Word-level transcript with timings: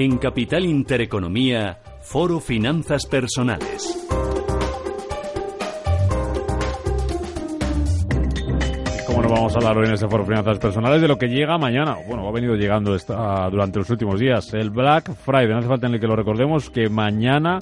En 0.00 0.16
Capital 0.18 0.64
Intereconomía, 0.64 1.80
Foro 2.00 2.38
Finanzas 2.38 3.04
Personales. 3.04 4.06
¿Cómo 9.08 9.22
no 9.22 9.28
vamos 9.28 9.52
a 9.54 9.58
hablar 9.58 9.76
hoy 9.76 9.88
en 9.88 9.94
este 9.94 10.06
Foro 10.06 10.24
Finanzas 10.24 10.60
Personales 10.60 11.02
de 11.02 11.08
lo 11.08 11.18
que 11.18 11.26
llega 11.26 11.58
mañana? 11.58 11.96
Bueno, 12.06 12.28
ha 12.28 12.30
venido 12.30 12.54
llegando 12.54 12.94
esta, 12.94 13.50
durante 13.50 13.80
los 13.80 13.90
últimos 13.90 14.20
días. 14.20 14.54
El 14.54 14.70
Black 14.70 15.12
Friday, 15.14 15.48
no 15.48 15.58
hace 15.58 15.66
falta 15.66 15.88
en 15.88 15.94
el 15.94 16.00
que 16.00 16.06
lo 16.06 16.14
recordemos, 16.14 16.70
que 16.70 16.88
mañana 16.88 17.58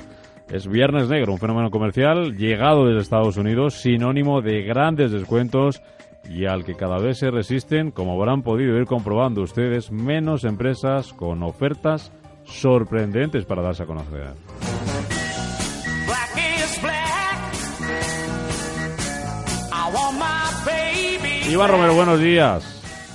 es 0.50 0.68
Viernes 0.68 1.08
Negro, 1.08 1.32
un 1.32 1.38
fenómeno 1.38 1.70
comercial 1.70 2.36
llegado 2.36 2.84
desde 2.84 3.00
Estados 3.00 3.38
Unidos, 3.38 3.80
sinónimo 3.80 4.42
de 4.42 4.60
grandes 4.60 5.10
descuentos 5.10 5.80
y 6.28 6.44
al 6.44 6.66
que 6.66 6.74
cada 6.74 6.98
vez 6.98 7.16
se 7.16 7.30
resisten, 7.30 7.92
como 7.92 8.12
habrán 8.12 8.42
podido 8.42 8.76
ir 8.76 8.84
comprobando 8.84 9.40
ustedes, 9.40 9.90
menos 9.90 10.44
empresas 10.44 11.14
con 11.14 11.42
ofertas 11.42 12.12
sorprendentes 12.46 13.44
para 13.44 13.62
darse 13.62 13.82
a 13.82 13.86
conocer. 13.86 14.34
Iván 21.48 21.70
Romero, 21.70 21.94
buenos 21.94 22.20
días. 22.20 22.64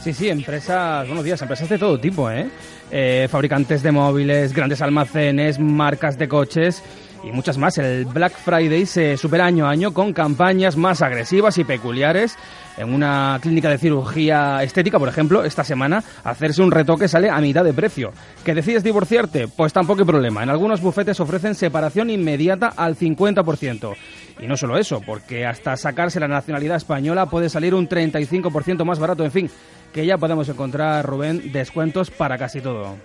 Sí, 0.04 0.14
sí, 0.14 0.30
empresas, 0.30 1.06
buenos 1.06 1.24
días, 1.24 1.42
empresas 1.42 1.68
de 1.68 1.78
todo 1.78 2.00
tipo, 2.00 2.32
¿eh? 2.32 2.50
¿eh? 2.90 3.28
fabricantes 3.30 3.84
de 3.84 3.92
móviles, 3.92 4.54
grandes 4.54 4.82
almacenes, 4.82 5.60
marcas 5.60 6.18
de 6.18 6.28
coches 6.28 6.82
y 7.24 7.32
muchas 7.32 7.58
más. 7.58 7.78
El 7.78 8.06
Black 8.06 8.34
Friday 8.34 8.86
se 8.86 9.18
supera 9.18 9.46
año 9.46 9.66
a 9.66 9.72
año 9.72 9.94
con 9.94 10.14
campañas 10.14 10.78
más 10.78 11.02
agresivas 11.02 11.58
y 11.58 11.64
peculiares. 11.64 12.38
En 12.78 12.94
una 12.94 13.38
clínica 13.42 13.70
de 13.70 13.78
cirugía 13.78 14.64
estética, 14.64 14.98
por 14.98 15.10
ejemplo, 15.10 15.44
esta 15.44 15.64
semana, 15.64 16.04
hacerse 16.24 16.62
un 16.62 16.72
retoque 16.72 17.08
sale 17.08 17.30
a 17.30 17.40
mitad 17.42 17.64
de 17.64 17.74
precio. 17.74 18.12
¿Que 18.46 18.56
decides 18.56 18.84
divorciarte? 18.84 19.48
Pues 19.50 19.74
tampoco 19.74 20.02
hay 20.02 20.08
problema. 20.08 20.42
En 20.42 20.50
algunos 20.50 20.82
bufetes 20.82 21.20
ofrecen 21.20 21.54
separación 21.54 22.10
inmediata 22.10 22.74
al 22.76 22.96
50%. 22.96 23.96
Y 24.40 24.48
no 24.48 24.58
solo 24.58 24.78
eso, 24.78 25.02
porque 25.06 25.46
hasta 25.46 25.76
sacarse 25.78 26.20
la 26.20 26.28
nacionalidad 26.28 26.78
española 26.78 27.28
puede 27.28 27.50
salir 27.50 27.76
un 27.76 27.88
35% 27.88 28.84
más 28.86 29.00
barato. 29.00 29.24
En 29.26 29.32
fin, 29.32 29.52
que 29.94 30.06
ya 30.06 30.18
podemos 30.18 30.48
encontrar, 30.50 31.06
Rubén, 31.06 31.52
descuentos 31.52 32.10
para 32.10 32.38
casi 32.38 32.62
todo. 32.62 32.96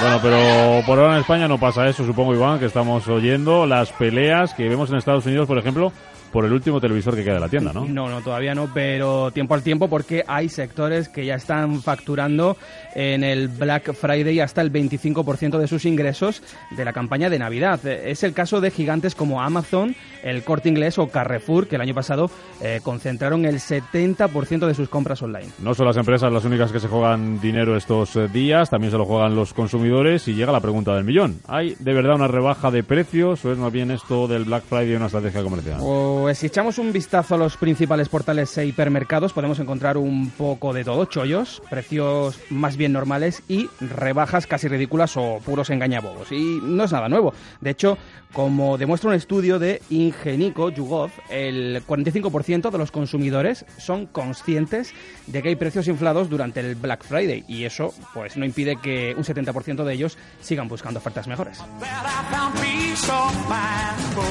Bueno, 0.00 0.18
pero 0.20 0.82
por 0.84 0.98
ahora 0.98 1.14
en 1.14 1.20
España 1.20 1.46
no 1.46 1.58
pasa 1.58 1.86
eso, 1.88 2.04
supongo, 2.04 2.34
Iván, 2.34 2.58
que 2.58 2.66
estamos 2.66 3.06
oyendo 3.06 3.66
las 3.66 3.92
peleas 3.92 4.52
que 4.52 4.68
vemos 4.68 4.90
en 4.90 4.96
Estados 4.96 5.26
Unidos, 5.26 5.46
por 5.46 5.58
ejemplo, 5.58 5.92
por 6.32 6.44
el 6.44 6.52
último 6.52 6.80
televisor 6.80 7.14
que 7.14 7.22
queda 7.22 7.34
de 7.34 7.40
la 7.40 7.48
tienda, 7.48 7.72
¿no? 7.72 7.84
No, 7.86 8.08
no, 8.08 8.22
todavía 8.22 8.54
no, 8.54 8.70
pero 8.72 9.30
tiempo 9.30 9.54
al 9.54 9.62
tiempo 9.62 9.88
porque 9.88 10.24
hay 10.26 10.48
sectores 10.48 11.08
que 11.08 11.26
ya 11.26 11.34
están 11.34 11.82
facturando 11.82 12.56
en 12.94 13.22
el 13.22 13.48
Black 13.48 13.92
Friday 13.92 14.40
hasta 14.40 14.62
el 14.62 14.72
25% 14.72 15.58
de 15.58 15.68
sus 15.68 15.84
ingresos 15.84 16.42
de 16.70 16.84
la 16.84 16.92
campaña 16.92 17.28
de 17.28 17.38
Navidad. 17.38 17.84
Es 17.86 18.22
el 18.22 18.32
caso 18.32 18.60
de 18.60 18.70
gigantes 18.70 19.14
como 19.14 19.42
Amazon, 19.42 19.94
el 20.22 20.42
Corte 20.42 20.68
Inglés 20.68 20.98
o 20.98 21.08
Carrefour, 21.08 21.68
que 21.68 21.76
el 21.76 21.82
año 21.82 21.94
pasado 21.94 22.30
eh, 22.60 22.80
concentraron 22.82 23.44
el 23.44 23.56
70% 23.56 24.66
de 24.66 24.74
sus 24.74 24.88
compras 24.88 25.22
online. 25.22 25.48
No 25.58 25.74
son 25.74 25.86
las 25.86 25.96
empresas 25.96 26.32
las 26.32 26.44
únicas 26.44 26.72
que 26.72 26.80
se 26.80 26.88
juegan 26.88 27.40
dinero 27.40 27.76
estos 27.76 28.16
eh, 28.16 28.28
días, 28.28 28.70
también 28.70 28.90
se 28.90 28.98
lo 28.98 29.04
juegan 29.04 29.36
los 29.36 29.52
consumidores 29.52 30.26
y 30.28 30.34
llega 30.34 30.52
la 30.52 30.60
pregunta 30.60 30.94
del 30.94 31.04
millón. 31.04 31.40
¿Hay 31.46 31.76
de 31.78 31.92
verdad 31.92 32.14
una 32.14 32.28
rebaja 32.28 32.70
de 32.70 32.82
precios 32.82 33.44
o 33.44 33.52
es 33.52 33.58
más 33.58 33.72
bien 33.72 33.90
esto 33.90 34.28
del 34.28 34.44
Black 34.44 34.64
Friday 34.64 34.94
una 34.94 35.06
estrategia 35.06 35.42
comercial? 35.42 35.78
Pues 36.22 36.38
si 36.38 36.46
echamos 36.46 36.78
un 36.78 36.92
vistazo 36.92 37.34
a 37.34 37.36
los 37.36 37.56
principales 37.56 38.08
portales 38.08 38.56
e 38.56 38.64
hipermercados, 38.64 39.32
podemos 39.32 39.58
encontrar 39.58 39.96
un 39.96 40.30
poco 40.30 40.72
de 40.72 40.84
todo, 40.84 41.06
chollos, 41.06 41.60
precios 41.68 42.38
más 42.48 42.76
bien 42.76 42.92
normales 42.92 43.42
y 43.48 43.68
rebajas 43.80 44.46
casi 44.46 44.68
ridículas 44.68 45.16
o 45.16 45.40
puros 45.44 45.70
engañabobos. 45.70 46.30
Y 46.30 46.60
no 46.62 46.84
es 46.84 46.92
nada 46.92 47.08
nuevo. 47.08 47.34
De 47.60 47.70
hecho, 47.70 47.98
como 48.32 48.78
demuestra 48.78 49.10
un 49.10 49.16
estudio 49.16 49.58
de 49.58 49.82
Ingenico 49.90 50.70
Yugov, 50.70 51.10
el 51.28 51.84
45% 51.84 52.70
de 52.70 52.78
los 52.78 52.92
consumidores 52.92 53.66
son 53.78 54.06
conscientes 54.06 54.94
de 55.26 55.42
que 55.42 55.48
hay 55.48 55.56
precios 55.56 55.88
inflados 55.88 56.30
durante 56.30 56.60
el 56.60 56.76
Black 56.76 57.04
Friday 57.04 57.44
y 57.48 57.64
eso 57.64 57.92
pues 58.14 58.36
no 58.36 58.44
impide 58.44 58.76
que 58.76 59.12
un 59.16 59.24
70% 59.24 59.82
de 59.82 59.92
ellos 59.92 60.16
sigan 60.40 60.68
buscando 60.68 60.98
ofertas 61.00 61.26
mejores. 61.26 61.58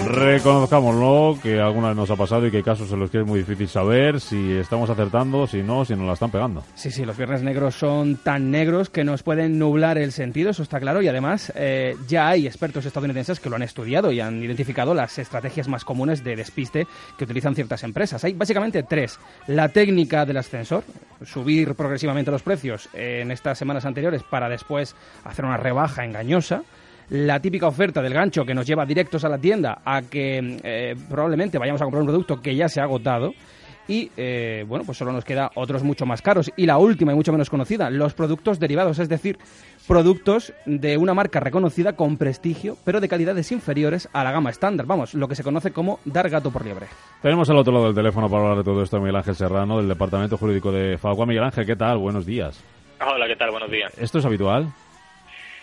Reconozcámoslo, 0.08 1.38
que 1.42 1.60
nos 1.82 2.10
ha 2.10 2.16
pasado 2.16 2.48
y 2.48 2.52
que 2.52 2.64
casos 2.64 2.92
en 2.92 3.00
los 3.00 3.10
que 3.10 3.20
es 3.20 3.26
muy 3.26 3.40
difícil 3.40 3.68
saber 3.68 4.20
si 4.20 4.54
estamos 4.54 4.90
acertando, 4.90 5.48
si 5.48 5.62
no, 5.64 5.86
si 5.86 5.96
nos 5.96 6.08
la 6.08 6.14
están 6.14 6.32
pegando. 6.32 6.64
Sí, 6.76 6.92
sí, 6.92 7.06
los 7.06 7.18
viernes 7.18 7.44
negros 7.44 7.76
son 7.76 8.18
tan 8.18 8.52
negros 8.52 8.90
que 8.90 9.04
nos 9.04 9.24
pueden 9.24 9.60
nublar 9.60 9.98
el 9.98 10.12
sentido, 10.12 10.52
eso 10.52 10.64
está 10.64 10.80
claro, 10.80 11.02
y 11.02 11.08
además 11.08 11.52
eh, 11.56 11.96
ya 12.08 12.30
hay 12.30 12.48
expertos 12.48 12.86
estadounidenses 12.86 13.40
que 13.40 13.50
lo 13.50 13.56
han 13.56 13.64
estudiado 13.64 14.12
y 14.12 14.20
han 14.20 14.42
identificado 14.44 14.94
las 14.94 15.18
estrategias 15.20 15.68
más 15.68 15.84
comunes 15.84 16.24
de 16.24 16.36
despiste 16.36 16.88
que 17.18 17.24
utilizan 17.24 17.56
ciertas 17.56 17.84
empresas. 17.84 18.24
Hay 18.24 18.34
básicamente 18.34 18.84
tres. 18.84 19.20
La 19.48 19.70
técnica 19.70 20.26
del 20.26 20.38
ascensor, 20.38 20.84
subir 21.26 21.76
progresivamente 21.76 22.32
los 22.32 22.44
precios 22.44 22.90
en 22.94 23.32
estas 23.32 23.58
semanas 23.58 23.86
anteriores 23.86 24.24
para 24.24 24.50
después 24.50 24.96
hacer 25.24 25.46
una 25.46 25.58
rebaja 25.58 26.06
engañosa 26.06 26.64
la 27.12 27.42
típica 27.42 27.68
oferta 27.68 28.02
del 28.02 28.14
gancho 28.14 28.46
que 28.46 28.54
nos 28.54 28.66
lleva 28.66 28.86
directos 28.86 29.26
a 29.26 29.30
la 29.30 29.38
tienda 29.38 29.82
a 29.84 30.02
que 30.02 30.60
eh, 30.64 30.96
probablemente 31.10 31.58
vayamos 31.58 31.82
a 31.82 31.84
comprar 31.84 32.02
un 32.02 32.08
producto 32.08 32.40
que 32.40 32.56
ya 32.56 32.70
se 32.70 32.80
ha 32.80 32.86
agotado 32.86 33.34
y 33.86 34.10
eh, 34.16 34.64
bueno, 34.66 34.86
pues 34.86 34.98
solo 34.98 35.12
nos 35.12 35.26
queda 35.26 35.52
otros 35.56 35.84
mucho 35.84 36.06
más 36.06 36.22
caros. 36.22 36.50
Y 36.56 36.66
la 36.66 36.78
última 36.78 37.12
y 37.12 37.16
mucho 37.16 37.34
menos 37.34 37.50
conocida, 37.50 37.90
los 37.90 38.14
productos 38.14 38.60
derivados, 38.60 39.00
es 39.00 39.10
decir, 39.10 39.38
productos 39.86 40.54
de 40.66 40.96
una 40.96 41.14
marca 41.14 41.42
reconocida 41.42 41.98
con 41.98 42.16
prestigio, 42.16 42.78
pero 42.86 43.02
de 43.02 43.10
calidades 43.10 43.52
inferiores 43.52 44.08
a 44.14 44.24
la 44.24 44.32
gama 44.32 44.50
estándar. 44.50 44.86
Vamos, 44.86 45.14
lo 45.14 45.28
que 45.28 45.36
se 45.36 45.44
conoce 45.44 45.72
como 45.72 46.00
dar 46.06 46.30
gato 46.30 46.50
por 46.50 46.64
liebre. 46.64 46.88
Tenemos 47.22 47.50
al 47.50 47.58
otro 47.58 47.74
lado 47.74 47.86
del 47.88 47.96
teléfono 47.96 48.30
para 48.30 48.44
hablar 48.44 48.60
de 48.60 48.64
todo 48.64 48.82
esto 48.84 48.96
a 48.96 49.00
Miguel 49.02 49.18
Ángel 49.18 49.36
Serrano, 49.36 49.80
del 49.80 49.90
Departamento 49.90 50.38
Jurídico 50.38 50.72
de 50.72 50.98
Fagua. 50.98 51.26
Miguel 51.26 51.44
Ángel, 51.44 51.66
¿qué 51.66 51.76
tal? 51.76 51.98
Buenos 51.98 52.26
días. 52.26 52.64
Hola, 53.06 53.28
¿qué 53.28 53.36
tal? 53.36 53.52
Buenos 53.52 53.70
días. 53.70 53.92
¿Esto 53.98 54.20
es 54.20 54.26
habitual? 54.26 54.72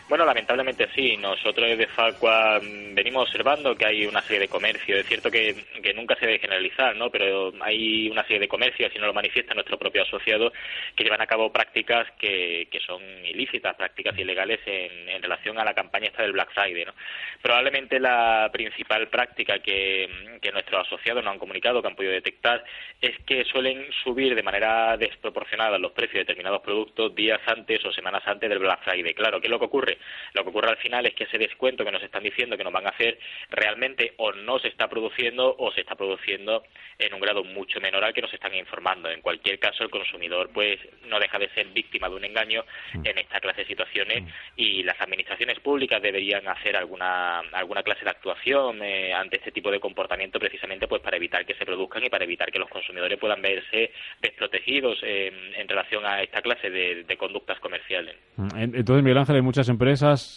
Bueno, 0.08 0.24
lamentablemente 0.24 0.88
sí. 0.94 1.18
Nosotros 1.18 1.68
desde 1.68 1.86
Facua 1.88 2.60
mm, 2.60 2.94
venimos 2.94 3.28
observando 3.28 3.76
que 3.76 3.84
hay 3.84 4.06
una 4.06 4.22
serie 4.22 4.40
de 4.40 4.48
comercios. 4.48 5.00
Es 5.00 5.06
cierto 5.06 5.30
que, 5.30 5.54
nunca 5.94 6.14
se 6.14 6.26
debe 6.26 6.38
generalizar, 6.38 6.96
¿no? 6.96 7.10
Pero 7.10 7.52
hay 7.60 8.08
una 8.08 8.22
serie 8.22 8.40
de 8.40 8.48
comercios, 8.48 8.90
y 8.94 8.98
no 8.98 9.06
lo 9.06 9.12
manifiesta 9.12 9.52
nuestro 9.52 9.78
propio 9.78 10.02
asociado, 10.02 10.52
que 10.96 11.04
llevan 11.04 11.20
a 11.20 11.26
cabo 11.26 11.52
prácticas 11.52 12.06
que, 12.18 12.68
que 12.70 12.80
son 12.80 13.02
ilícitas, 13.24 13.74
prácticas 13.76 14.16
ilegales 14.18 14.60
en, 14.64 15.08
en, 15.08 15.22
relación 15.22 15.58
a 15.58 15.64
la 15.64 15.74
campaña 15.74 16.06
esta 16.06 16.22
del 16.22 16.32
Black 16.32 16.52
Friday, 16.54 16.84
¿no? 16.86 16.94
Probablemente 17.42 18.00
la 18.00 18.48
principal 18.52 19.08
práctica 19.08 19.58
que, 19.58 20.38
que 20.40 20.52
nuestros 20.52 20.86
asociados 20.86 21.22
nos 21.22 21.32
han 21.32 21.38
comunicado, 21.38 21.82
que 21.82 21.88
han 21.88 21.96
podido 21.96 22.12
detectar, 22.12 22.64
es 23.00 23.18
que 23.26 23.44
suelen 23.44 23.86
subir 24.04 24.34
de 24.34 24.42
manera 24.42 24.96
desproporcionada 24.96 25.78
los 25.78 25.92
precios 25.92 26.14
de 26.14 26.20
determinados 26.20 26.62
productos 26.62 27.14
días 27.14 27.40
antes 27.46 27.84
o 27.84 27.92
semanas 27.92 28.22
antes 28.26 28.48
del 28.48 28.58
Black 28.58 28.82
Friday. 28.84 29.14
Claro, 29.14 29.40
¿qué 29.40 29.48
es 29.48 29.50
lo 29.50 29.58
que 29.58 29.66
ocurre? 29.66 29.97
Lo 30.34 30.42
que 30.42 30.50
ocurre 30.50 30.70
al 30.70 30.76
final 30.76 31.06
es 31.06 31.14
que 31.14 31.24
ese 31.24 31.38
descuento 31.38 31.84
que 31.84 31.92
nos 31.92 32.02
están 32.02 32.22
diciendo 32.22 32.56
que 32.56 32.64
nos 32.64 32.72
van 32.72 32.86
a 32.86 32.90
hacer 32.90 33.18
realmente 33.50 34.14
o 34.16 34.32
no 34.32 34.58
se 34.58 34.68
está 34.68 34.88
produciendo 34.88 35.54
o 35.58 35.72
se 35.72 35.80
está 35.80 35.94
produciendo 35.94 36.64
en 36.98 37.14
un 37.14 37.20
grado 37.20 37.44
mucho 37.44 37.80
menor 37.80 38.04
al 38.04 38.12
que 38.12 38.22
nos 38.22 38.32
están 38.32 38.54
informando. 38.54 39.10
En 39.10 39.20
cualquier 39.20 39.58
caso, 39.58 39.84
el 39.84 39.90
consumidor 39.90 40.50
pues 40.52 40.78
no 41.06 41.18
deja 41.18 41.38
de 41.38 41.48
ser 41.50 41.66
víctima 41.68 42.08
de 42.08 42.16
un 42.16 42.24
engaño 42.24 42.64
mm. 42.94 43.06
en 43.06 43.18
esta 43.18 43.40
clase 43.40 43.62
de 43.62 43.66
situaciones 43.66 44.22
mm. 44.22 44.28
y 44.56 44.82
las 44.82 45.00
administraciones 45.00 45.60
públicas 45.60 46.02
deberían 46.02 46.46
hacer 46.48 46.76
alguna 46.76 47.40
alguna 47.52 47.82
clase 47.82 48.04
de 48.04 48.10
actuación 48.10 48.82
eh, 48.82 49.12
ante 49.12 49.36
este 49.36 49.52
tipo 49.52 49.70
de 49.70 49.80
comportamiento 49.80 50.38
precisamente 50.38 50.86
pues 50.86 51.02
para 51.02 51.16
evitar 51.16 51.44
que 51.44 51.54
se 51.54 51.64
produzcan 51.64 52.04
y 52.04 52.10
para 52.10 52.24
evitar 52.24 52.50
que 52.50 52.58
los 52.58 52.68
consumidores 52.68 53.18
puedan 53.18 53.42
verse 53.42 53.92
desprotegidos 54.20 54.98
en 55.02 55.68
relación 55.68 56.04
a 56.04 56.22
esta 56.22 56.40
clase 56.42 56.70
de, 56.70 57.16
conductas 57.16 57.58
comerciales. 57.58 58.14
Mm, 58.36 58.74
entonces, 58.74 59.02
Miguel 59.02 59.18
Ángel, 59.18 59.36
hay 59.36 59.42
muchas 59.42 59.68
empresas 59.68 59.87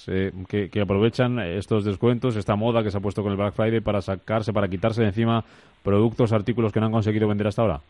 eh, 0.08 0.32
que, 0.48 0.70
que 0.70 0.82
aprovechan 0.82 1.40
estos 1.40 1.84
descuentos, 1.84 2.36
esta 2.36 2.56
moda 2.56 2.84
que 2.84 2.92
se 2.92 2.98
ha 2.98 3.02
puesto 3.02 3.24
con 3.24 3.32
el 3.32 3.38
Black 3.38 3.54
Friday 3.54 3.82
para 3.82 4.02
sacarse, 4.02 4.54
para 4.54 4.68
quitarse 4.68 5.02
de 5.02 5.08
encima 5.08 5.44
productos, 5.84 6.32
artículos 6.32 6.72
que 6.72 6.80
no 6.80 6.88
han 6.88 6.92
conseguido 6.92 7.28
vender 7.28 7.48
hasta 7.48 7.62
ahora. 7.62 7.82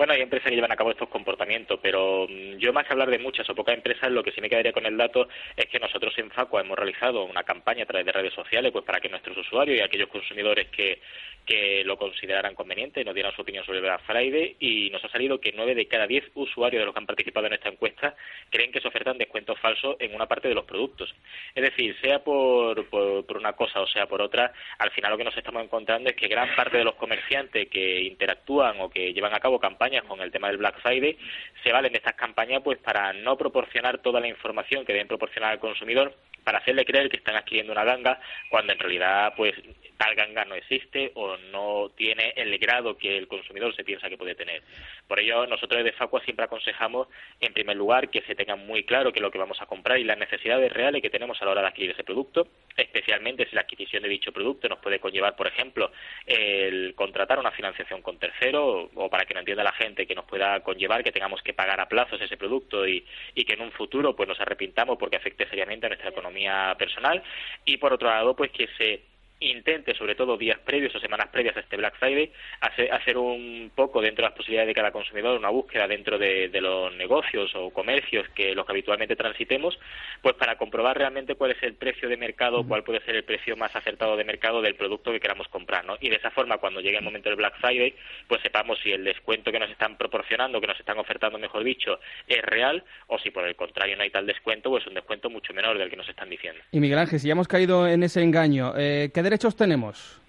Bueno, 0.00 0.14
hay 0.14 0.22
empresas 0.22 0.48
que 0.48 0.54
llevan 0.54 0.72
a 0.72 0.76
cabo 0.76 0.92
estos 0.92 1.10
comportamientos, 1.10 1.78
pero 1.82 2.26
mm, 2.26 2.56
yo 2.56 2.72
más 2.72 2.86
que 2.86 2.94
hablar 2.94 3.10
de 3.10 3.18
muchas 3.18 3.50
o 3.50 3.54
pocas 3.54 3.74
empresas, 3.74 4.10
lo 4.10 4.22
que 4.22 4.32
sí 4.32 4.40
me 4.40 4.48
quedaría 4.48 4.72
con 4.72 4.86
el 4.86 4.96
dato 4.96 5.28
es 5.54 5.66
que 5.66 5.78
nosotros 5.78 6.16
en 6.16 6.30
Facua 6.30 6.62
hemos 6.62 6.78
realizado 6.78 7.24
una 7.24 7.42
campaña 7.42 7.82
a 7.82 7.86
través 7.86 8.06
de 8.06 8.12
redes 8.12 8.32
sociales 8.32 8.72
pues 8.72 8.82
para 8.86 8.98
que 8.98 9.10
nuestros 9.10 9.36
usuarios 9.36 9.78
y 9.78 9.82
aquellos 9.82 10.08
consumidores 10.08 10.68
que, 10.68 11.02
que 11.44 11.84
lo 11.84 11.98
consideraran 11.98 12.54
conveniente 12.54 13.04
nos 13.04 13.12
dieran 13.12 13.34
su 13.34 13.42
opinión 13.42 13.62
sobre 13.66 13.80
Black 13.80 14.00
Friday 14.06 14.56
y 14.58 14.88
nos 14.88 15.04
ha 15.04 15.10
salido 15.10 15.38
que 15.38 15.52
nueve 15.52 15.74
de 15.74 15.86
cada 15.86 16.06
diez 16.06 16.24
usuarios 16.32 16.80
de 16.80 16.86
los 16.86 16.94
que 16.94 17.00
han 17.00 17.06
participado 17.06 17.48
en 17.48 17.52
esta 17.52 17.68
encuesta 17.68 18.16
creen 18.48 18.72
que 18.72 18.80
se 18.80 18.88
ofertan 18.88 19.18
descuentos 19.18 19.58
falsos 19.60 19.96
en 19.98 20.14
una 20.14 20.24
parte 20.24 20.48
de 20.48 20.54
los 20.54 20.64
productos. 20.64 21.14
Es 21.54 21.62
decir, 21.62 21.94
sea 22.00 22.20
por, 22.24 22.88
por 22.88 23.36
una 23.36 23.52
cosa 23.52 23.82
o 23.82 23.86
sea 23.86 24.06
por 24.06 24.22
otra, 24.22 24.50
al 24.78 24.92
final 24.92 25.10
lo 25.10 25.18
que 25.18 25.24
nos 25.24 25.36
estamos 25.36 25.62
encontrando 25.62 26.08
es 26.08 26.16
que 26.16 26.26
gran 26.26 26.56
parte 26.56 26.78
de 26.78 26.84
los 26.84 26.94
comerciantes 26.94 27.68
que 27.68 28.00
interactúan 28.00 28.80
o 28.80 28.88
que 28.88 29.12
llevan 29.12 29.34
a 29.34 29.40
cabo 29.40 29.60
campañas 29.60 29.89
con 30.06 30.20
el 30.20 30.30
tema 30.30 30.48
del 30.48 30.58
Black 30.58 30.80
Friday, 30.80 31.18
se 31.62 31.72
valen 31.72 31.92
de 31.92 31.98
estas 31.98 32.14
campañas 32.14 32.62
pues 32.62 32.78
para 32.78 33.12
no 33.12 33.36
proporcionar 33.36 33.98
toda 33.98 34.20
la 34.20 34.28
información 34.28 34.84
que 34.84 34.92
deben 34.92 35.08
proporcionar 35.08 35.52
al 35.52 35.58
consumidor 35.58 36.14
para 36.44 36.58
hacerle 36.58 36.84
creer 36.84 37.10
que 37.10 37.18
están 37.18 37.36
adquiriendo 37.36 37.72
una 37.72 37.84
ganga 37.84 38.20
cuando 38.48 38.72
en 38.72 38.78
realidad 38.78 39.34
pues 39.36 39.54
tal 39.96 40.14
ganga 40.14 40.46
no 40.46 40.54
existe 40.54 41.12
o 41.14 41.36
no 41.52 41.90
tiene 41.94 42.32
el 42.36 42.58
grado 42.58 42.96
que 42.96 43.18
el 43.18 43.28
consumidor 43.28 43.74
se 43.76 43.84
piensa 43.84 44.08
que 44.08 44.16
puede 44.16 44.34
tener. 44.34 44.62
Por 45.06 45.20
ello, 45.20 45.46
nosotros 45.46 45.84
desde 45.84 45.96
Facua 45.96 46.22
siempre 46.24 46.46
aconsejamos, 46.46 47.08
en 47.38 47.52
primer 47.52 47.76
lugar, 47.76 48.08
que 48.08 48.22
se 48.22 48.34
tenga 48.34 48.56
muy 48.56 48.84
claro 48.84 49.12
qué 49.12 49.18
es 49.18 49.22
lo 49.22 49.30
que 49.30 49.38
vamos 49.38 49.60
a 49.60 49.66
comprar 49.66 49.98
y 49.98 50.04
las 50.04 50.16
necesidades 50.16 50.72
reales 50.72 51.02
que 51.02 51.10
tenemos 51.10 51.40
a 51.40 51.44
la 51.44 51.50
hora 51.50 51.60
de 51.60 51.68
adquirir 51.68 51.90
ese 51.90 52.04
producto, 52.04 52.48
especialmente 52.76 53.46
si 53.46 53.54
la 53.54 53.60
adquisición 53.60 54.02
de 54.02 54.08
dicho 54.08 54.32
producto 54.32 54.70
nos 54.70 54.78
puede 54.78 55.00
conllevar, 55.00 55.36
por 55.36 55.48
ejemplo, 55.48 55.92
el 56.24 56.94
contratar 56.94 57.38
una 57.38 57.50
financiación 57.50 58.00
con 58.00 58.18
tercero 58.18 58.88
o 58.94 59.10
para 59.10 59.26
que 59.26 59.34
no 59.34 59.40
entienda 59.40 59.64
la 59.64 59.72
gente, 59.80 60.06
que 60.06 60.14
nos 60.14 60.26
pueda 60.26 60.60
conllevar 60.60 61.02
que 61.02 61.12
tengamos 61.12 61.42
que 61.42 61.54
pagar 61.54 61.80
a 61.80 61.88
plazos 61.88 62.20
ese 62.20 62.36
producto 62.36 62.86
y, 62.86 63.04
y 63.34 63.44
que 63.44 63.54
en 63.54 63.62
un 63.62 63.72
futuro 63.72 64.14
pues 64.14 64.28
nos 64.28 64.40
arrepintamos 64.40 64.98
porque 64.98 65.16
afecte 65.16 65.48
seriamente 65.48 65.86
a 65.86 65.90
nuestra 65.90 66.10
economía 66.10 66.74
personal. 66.78 67.22
Y 67.64 67.78
por 67.78 67.92
otro 67.92 68.08
lado 68.08 68.36
pues 68.36 68.50
que 68.50 68.68
se 68.76 69.09
intente, 69.40 69.94
sobre 69.94 70.14
todo 70.14 70.36
días 70.36 70.58
previos 70.58 70.94
o 70.94 71.00
semanas 71.00 71.28
previas 71.28 71.56
a 71.56 71.60
este 71.60 71.76
Black 71.76 71.96
Friday, 71.98 72.30
hacer, 72.60 73.16
un 73.16 73.72
poco 73.74 74.00
dentro 74.00 74.22
de 74.22 74.28
las 74.28 74.36
posibilidades 74.36 74.68
de 74.68 74.74
cada 74.74 74.92
consumidor, 74.92 75.38
una 75.38 75.48
búsqueda 75.48 75.88
dentro 75.88 76.18
de, 76.18 76.50
los 76.60 76.94
negocios 76.94 77.50
o 77.54 77.70
comercios 77.70 78.28
que 78.34 78.54
los 78.54 78.66
que 78.66 78.72
habitualmente 78.72 79.16
transitemos, 79.16 79.78
pues 80.20 80.34
para 80.34 80.56
comprobar 80.56 80.98
realmente 80.98 81.34
cuál 81.34 81.52
es 81.52 81.62
el 81.62 81.74
precio 81.74 82.08
de 82.08 82.18
mercado, 82.18 82.64
cuál 82.66 82.84
puede 82.84 83.00
ser 83.00 83.16
el 83.16 83.24
precio 83.24 83.56
más 83.56 83.74
acertado 83.74 84.16
de 84.16 84.24
mercado 84.24 84.60
del 84.60 84.74
producto 84.74 85.10
que 85.10 85.20
queramos 85.20 85.48
comprar, 85.48 85.86
¿no? 85.86 85.96
Y 86.00 86.10
de 86.10 86.16
esa 86.16 86.30
forma, 86.30 86.58
cuando 86.58 86.80
llegue 86.80 86.98
el 86.98 87.04
momento 87.04 87.30
del 87.30 87.36
Black 87.36 87.58
Friday, 87.60 87.94
pues 88.28 88.42
sepamos 88.42 88.78
si 88.82 88.92
el 88.92 89.04
descuento 89.04 89.50
que 89.50 89.58
nos 89.58 89.70
están 89.70 89.96
proporcionando, 89.96 90.60
que 90.60 90.66
nos 90.66 90.78
están 90.78 90.98
ofertando, 90.98 91.38
mejor 91.38 91.64
dicho, 91.64 91.98
es 92.26 92.42
real 92.42 92.84
o 93.06 93.18
si 93.18 93.30
por 93.30 93.46
el 93.46 93.56
contrario 93.56 93.96
no 93.96 94.02
hay 94.02 94.10
tal 94.10 94.26
descuento, 94.26 94.68
pues 94.68 94.86
un 94.86 94.94
descuento 94.94 95.30
mucho 95.30 95.54
menor 95.54 95.78
del 95.78 95.88
que 95.88 95.96
nos 95.96 96.08
están 96.08 96.28
diciendo. 96.28 96.60
Y 96.72 96.80
Miguel 96.80 96.98
Ángel, 96.98 97.18
si 97.18 97.28
ya 97.28 97.32
hemos 97.32 97.48
caído 97.48 97.86
en 97.86 98.02
ese 98.02 98.22
engaño, 98.22 98.74
eh, 98.76 99.10
¿qué 99.14 99.22
derechos 99.30 99.54
tenemos? 99.54 100.20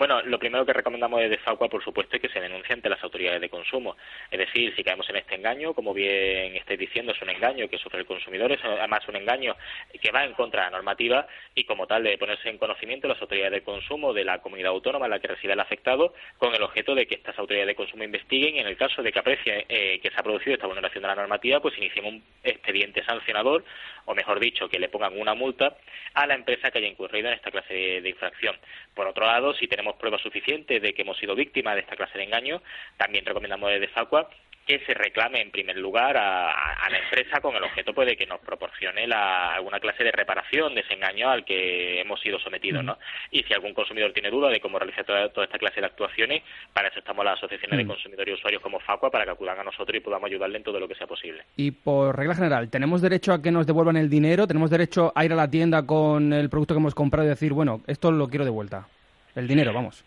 Bueno, 0.00 0.22
lo 0.22 0.38
primero 0.38 0.64
que 0.64 0.72
recomendamos 0.72 1.20
desde 1.20 1.36
FACUA, 1.36 1.68
por 1.68 1.84
supuesto, 1.84 2.16
es 2.16 2.22
que 2.22 2.30
se 2.30 2.40
denuncie 2.40 2.72
ante 2.72 2.88
las 2.88 3.04
autoridades 3.04 3.38
de 3.38 3.50
consumo. 3.50 3.98
Es 4.30 4.38
decir, 4.38 4.74
si 4.74 4.82
caemos 4.82 5.06
en 5.10 5.16
este 5.16 5.34
engaño, 5.34 5.74
como 5.74 5.92
bien 5.92 6.56
estáis 6.56 6.78
diciendo, 6.78 7.12
es 7.12 7.20
un 7.20 7.28
engaño 7.28 7.68
que 7.68 7.76
sufre 7.76 8.00
el 8.00 8.06
consumidor, 8.06 8.50
es 8.50 8.64
además 8.64 9.06
un 9.08 9.16
engaño 9.16 9.54
que 10.00 10.10
va 10.10 10.24
en 10.24 10.32
contra 10.32 10.64
de 10.64 10.70
la 10.70 10.76
normativa 10.78 11.26
y, 11.54 11.64
como 11.64 11.86
tal, 11.86 12.02
debe 12.02 12.16
ponerse 12.16 12.48
en 12.48 12.56
conocimiento 12.56 13.08
las 13.08 13.20
autoridades 13.20 13.52
de 13.52 13.62
consumo 13.62 14.14
de 14.14 14.24
la 14.24 14.38
comunidad 14.38 14.70
autónoma 14.70 15.04
en 15.04 15.10
la 15.10 15.20
que 15.20 15.28
reside 15.28 15.52
el 15.52 15.60
afectado, 15.60 16.14
con 16.38 16.54
el 16.54 16.62
objeto 16.62 16.94
de 16.94 17.06
que 17.06 17.16
estas 17.16 17.38
autoridades 17.38 17.66
de 17.66 17.74
consumo 17.74 18.02
investiguen 18.02 18.56
y, 18.56 18.60
en 18.60 18.68
el 18.68 18.78
caso 18.78 19.02
de 19.02 19.12
que 19.12 19.18
aprecien 19.18 19.66
eh, 19.68 20.00
que 20.02 20.08
se 20.08 20.16
ha 20.18 20.22
producido 20.22 20.54
esta 20.54 20.66
vulneración 20.66 21.02
de 21.02 21.08
la 21.08 21.14
normativa, 21.14 21.60
pues 21.60 21.76
inicien 21.76 22.06
un 22.06 22.24
expediente 22.42 23.04
sancionador, 23.04 23.64
o 24.06 24.14
mejor 24.14 24.40
dicho, 24.40 24.66
que 24.66 24.78
le 24.78 24.88
pongan 24.88 25.20
una 25.20 25.34
multa 25.34 25.76
a 26.14 26.26
la 26.26 26.36
empresa 26.36 26.70
que 26.70 26.78
haya 26.78 26.88
incurrido 26.88 27.28
en 27.28 27.34
esta 27.34 27.50
clase 27.50 28.00
de 28.00 28.08
infracción. 28.08 28.56
Por 28.94 29.06
otro 29.06 29.26
lado, 29.26 29.52
si 29.52 29.68
tenemos 29.68 29.89
pruebas 29.96 30.22
suficientes 30.22 30.80
de 30.80 30.92
que 30.94 31.02
hemos 31.02 31.18
sido 31.18 31.34
víctimas 31.34 31.74
de 31.74 31.80
esta 31.80 31.96
clase 31.96 32.18
de 32.18 32.24
engaño, 32.24 32.62
también 32.96 33.24
recomendamos 33.24 33.70
desde 33.70 33.88
Facua 33.88 34.28
que 34.70 34.78
se 34.86 34.94
reclame 34.94 35.40
en 35.40 35.50
primer 35.50 35.76
lugar 35.76 36.16
a, 36.16 36.88
la 36.88 36.98
empresa 36.98 37.40
con 37.40 37.56
el 37.56 37.64
objeto 37.64 37.92
pues, 37.92 38.06
de 38.06 38.16
que 38.16 38.26
nos 38.26 38.40
proporcione 38.40 39.04
alguna 39.04 39.80
clase 39.80 40.04
de 40.04 40.12
reparación 40.12 40.74
de 40.74 40.82
ese 40.82 40.94
engaño 40.94 41.28
al 41.28 41.44
que 41.44 42.00
hemos 42.00 42.20
sido 42.20 42.38
sometidos, 42.38 42.84
¿no? 42.84 42.96
Y 43.32 43.42
si 43.42 43.52
algún 43.52 43.74
consumidor 43.74 44.12
tiene 44.12 44.30
duda 44.30 44.48
de 44.48 44.60
cómo 44.60 44.78
realizar 44.78 45.04
toda, 45.04 45.24
esta 45.24 45.58
clase 45.58 45.80
de 45.80 45.86
actuaciones, 45.86 46.42
para 46.72 46.86
eso 46.86 47.00
estamos 47.00 47.24
las 47.24 47.38
asociaciones 47.38 47.78
de 47.78 47.86
consumidores 47.86 48.32
y 48.32 48.38
usuarios 48.38 48.62
como 48.62 48.78
Facua 48.78 49.10
para 49.10 49.24
que 49.24 49.32
acudan 49.32 49.58
a 49.58 49.64
nosotros 49.64 49.96
y 49.96 50.00
podamos 50.00 50.28
ayudarle 50.28 50.58
en 50.58 50.64
todo 50.64 50.78
lo 50.78 50.86
que 50.86 50.94
sea 50.94 51.08
posible. 51.08 51.42
Y 51.56 51.72
por 51.72 52.16
regla 52.16 52.36
general, 52.36 52.70
¿tenemos 52.70 53.02
derecho 53.02 53.32
a 53.32 53.42
que 53.42 53.50
nos 53.50 53.66
devuelvan 53.66 53.96
el 53.96 54.08
dinero? 54.08 54.46
¿Tenemos 54.46 54.70
derecho 54.70 55.12
a 55.16 55.24
ir 55.24 55.32
a 55.32 55.36
la 55.36 55.50
tienda 55.50 55.84
con 55.84 56.32
el 56.32 56.48
producto 56.48 56.74
que 56.74 56.78
hemos 56.80 56.94
comprado 56.94 57.26
y 57.26 57.30
decir, 57.30 57.52
bueno, 57.52 57.80
esto 57.88 58.12
lo 58.12 58.28
quiero 58.28 58.44
de 58.44 58.50
vuelta? 58.50 58.86
El 59.34 59.46
dinero, 59.46 59.72
vamos. 59.72 60.04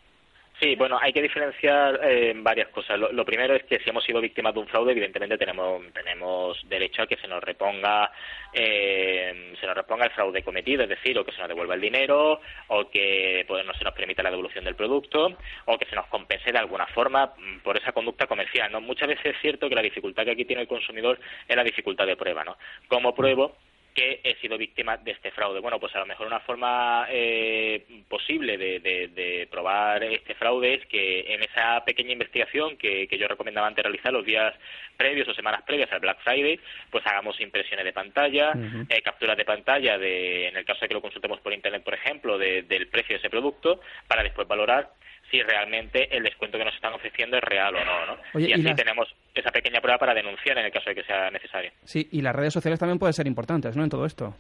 Sí, 0.60 0.76
bueno, 0.76 0.98
hay 1.02 1.12
que 1.12 1.22
diferenciar 1.22 2.00
eh, 2.04 2.34
varias 2.38 2.70
cosas. 2.70 2.98
Lo, 2.98 3.26
primero 3.26 3.56
es 3.56 3.64
que 3.64 3.80
si 3.80 3.90
hemos 3.90 4.04
sido 4.04 4.22
víctimas 4.22 4.54
de 4.54 4.60
un 4.60 4.68
fraude, 4.68 4.92
evidentemente 4.92 5.38
tenemos 5.38 5.82
tenemos 5.92 6.58
derecho 6.70 7.02
a 7.02 7.08
que 7.08 7.18
se 7.18 7.28
nos 7.28 7.44
reponga 7.44 8.12
eh, 8.54 9.54
se 9.60 9.66
nos 9.66 9.76
reponga 9.76 10.06
el 10.06 10.12
fraude 10.12 10.44
cometido, 10.44 10.84
es 10.84 10.90
decir, 10.90 11.18
o 11.18 11.26
que 11.26 11.32
se 11.32 11.40
nos 11.40 11.50
devuelva 11.50 11.74
el 11.74 11.82
dinero, 11.82 12.40
o 12.68 12.90
que 12.90 13.44
pues, 13.48 13.66
no 13.66 13.74
se 13.74 13.84
nos 13.84 13.94
permita 13.94 14.24
la 14.24 14.30
devolución 14.30 14.64
del 14.64 14.76
producto, 14.76 15.36
o 15.66 15.78
que 15.78 15.86
se 15.86 15.96
nos 15.96 16.06
compense 16.08 16.52
de 16.52 16.60
alguna 16.60 16.86
forma 16.88 17.34
mm, 17.36 17.60
por 17.60 17.76
esa 17.76 17.92
conducta 17.92 18.28
comercial. 18.28 18.72
¿no? 18.72 18.80
Muchas 18.80 19.08
veces 19.08 19.36
es 19.36 19.42
cierto 19.42 19.68
que 19.68 19.76
la 19.76 19.82
dificultad 19.82 20.24
que 20.24 20.32
aquí 20.32 20.46
tiene 20.46 20.62
el 20.62 20.68
consumidor 20.68 21.20
es 21.48 21.56
la 21.56 21.64
dificultad 21.64 22.06
de 22.06 22.16
prueba. 22.16 22.44
¿no? 22.44 22.58
Como 22.88 23.16
pruebo 23.16 23.58
que 23.94 24.22
he 24.24 24.36
sido 24.36 24.58
víctima 24.58 24.98
de 24.98 25.12
este 25.12 25.32
fraude. 25.32 25.60
Bueno, 25.60 25.80
pues 25.80 25.96
a 25.96 26.00
lo 26.00 26.06
mejor 26.06 26.28
una 26.28 26.40
forma 26.42 27.08
eh, 27.10 27.86
posible 28.10 28.58
de, 28.58 28.80
de, 28.80 29.48
probar 29.50 30.04
este 30.04 30.36
fraude 30.36 30.76
es 30.76 30.86
que 30.88 31.34
en 31.34 31.44
esa 31.44 31.84
pequeña 31.86 32.12
investigación 32.12 32.78
que, 32.78 33.08
que 33.08 33.18
yo 33.18 33.28
recomendaba 33.28 33.68
antes 33.68 33.84
realizar 33.84 34.12
los 34.12 34.26
días 34.26 34.54
previos 34.98 35.28
o 35.28 35.34
semanas 35.34 35.64
previas 35.64 35.92
al 35.92 36.00
Black 36.00 36.20
Friday, 36.24 36.60
pues 36.90 37.06
hagamos 37.06 37.40
impresiones 37.40 37.86
de 37.86 37.94
pantalla, 37.94 38.54
eh, 38.90 39.02
capturas 39.02 39.38
de 39.38 39.46
pantalla, 39.46 39.98
de, 39.98 40.48
en 40.48 40.58
el 40.58 40.66
caso 40.66 40.82
de 40.82 40.88
que 40.88 40.94
lo 40.94 41.02
consultemos 41.02 41.40
por 41.40 41.54
Internet, 41.54 41.84
por 41.84 41.94
ejemplo, 41.94 42.38
del 42.38 42.88
precio 42.88 43.16
de 43.16 43.20
ese 43.20 43.30
producto, 43.30 43.82
para 44.08 44.24
después 44.24 44.48
valorar 44.48 44.92
si 45.34 45.42
realmente 45.42 46.16
el 46.16 46.22
descuento 46.22 46.60
que 46.60 46.64
nos 46.64 46.76
están 46.76 46.94
ofreciendo 46.94 47.38
es 47.38 47.44
real 47.44 47.74
o 47.74 47.84
no, 47.84 48.06
¿no? 48.06 48.40
y 48.40 48.54
así 48.54 48.76
tenemos 48.76 49.08
esa 49.34 49.50
pequeña 49.50 49.82
prueba 49.82 49.98
para 49.98 50.14
denunciar 50.14 50.60
en 50.60 50.66
el 50.66 50.72
caso 50.72 50.92
de 50.92 50.96
que 50.96 51.04
sea 51.04 51.32
necesario. 51.32 51.72
Sí, 51.84 52.08
y 52.12 52.22
las 52.22 52.36
redes 52.36 52.54
sociales 52.54 52.80
también 52.80 53.00
pueden 53.00 53.14
ser 53.14 53.26
importantes, 53.26 53.76
¿no? 53.76 53.84
En 53.84 53.90
todo 53.90 54.06
esto. 54.06 54.36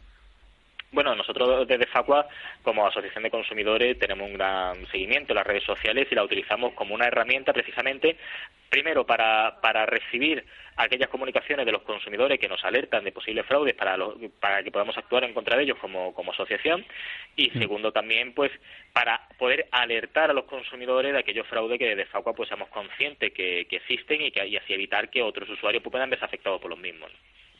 Bueno, 0.93 1.15
nosotros 1.15 1.67
desde 1.67 1.87
Facua, 1.87 2.27
como 2.61 2.85
Asociación 2.85 3.23
de 3.23 3.31
Consumidores, 3.31 3.97
tenemos 3.97 4.29
un 4.29 4.35
gran 4.35 4.85
seguimiento 4.91 5.33
en 5.33 5.37
las 5.37 5.47
redes 5.47 5.63
sociales 5.63 6.07
y 6.11 6.13
la 6.13 6.23
utilizamos 6.23 6.73
como 6.73 6.93
una 6.93 7.07
herramienta 7.07 7.51
precisamente, 7.51 8.15
primero, 8.69 9.03
para, 9.03 9.59
para 9.59 9.87
recibir 9.87 10.45
aquellas 10.77 11.09
comunicaciones 11.09 11.65
de 11.65 11.71
los 11.71 11.81
consumidores 11.81 12.39
que 12.39 12.47
nos 12.47 12.63
alertan 12.63 13.03
de 13.03 13.11
posibles 13.11 13.43
fraudes 13.47 13.73
para, 13.73 13.97
para 14.39 14.61
que 14.61 14.71
podamos 14.71 14.95
actuar 14.95 15.23
en 15.23 15.33
contra 15.33 15.57
de 15.57 15.63
ellos 15.63 15.79
como, 15.79 16.13
como 16.13 16.31
asociación 16.31 16.85
y 17.35 17.49
mm. 17.49 17.59
segundo 17.59 17.91
también 17.91 18.33
pues 18.33 18.51
para 18.93 19.27
poder 19.39 19.67
alertar 19.71 20.29
a 20.29 20.33
los 20.33 20.45
consumidores 20.45 21.13
de 21.13 21.19
aquellos 21.19 21.47
fraudes 21.47 21.79
que 21.79 21.89
desde 21.89 22.05
Facua 22.05 22.33
pues 22.33 22.49
seamos 22.49 22.69
conscientes 22.69 23.33
que, 23.33 23.65
que 23.67 23.77
existen 23.77 24.21
y, 24.21 24.31
que, 24.31 24.45
y 24.47 24.57
así 24.57 24.73
evitar 24.73 25.09
que 25.09 25.23
otros 25.23 25.49
usuarios 25.49 25.81
puedan 25.83 26.09
verse 26.09 26.25
afectados 26.25 26.61
por 26.61 26.69
los 26.69 26.79
mismos. 26.79 27.11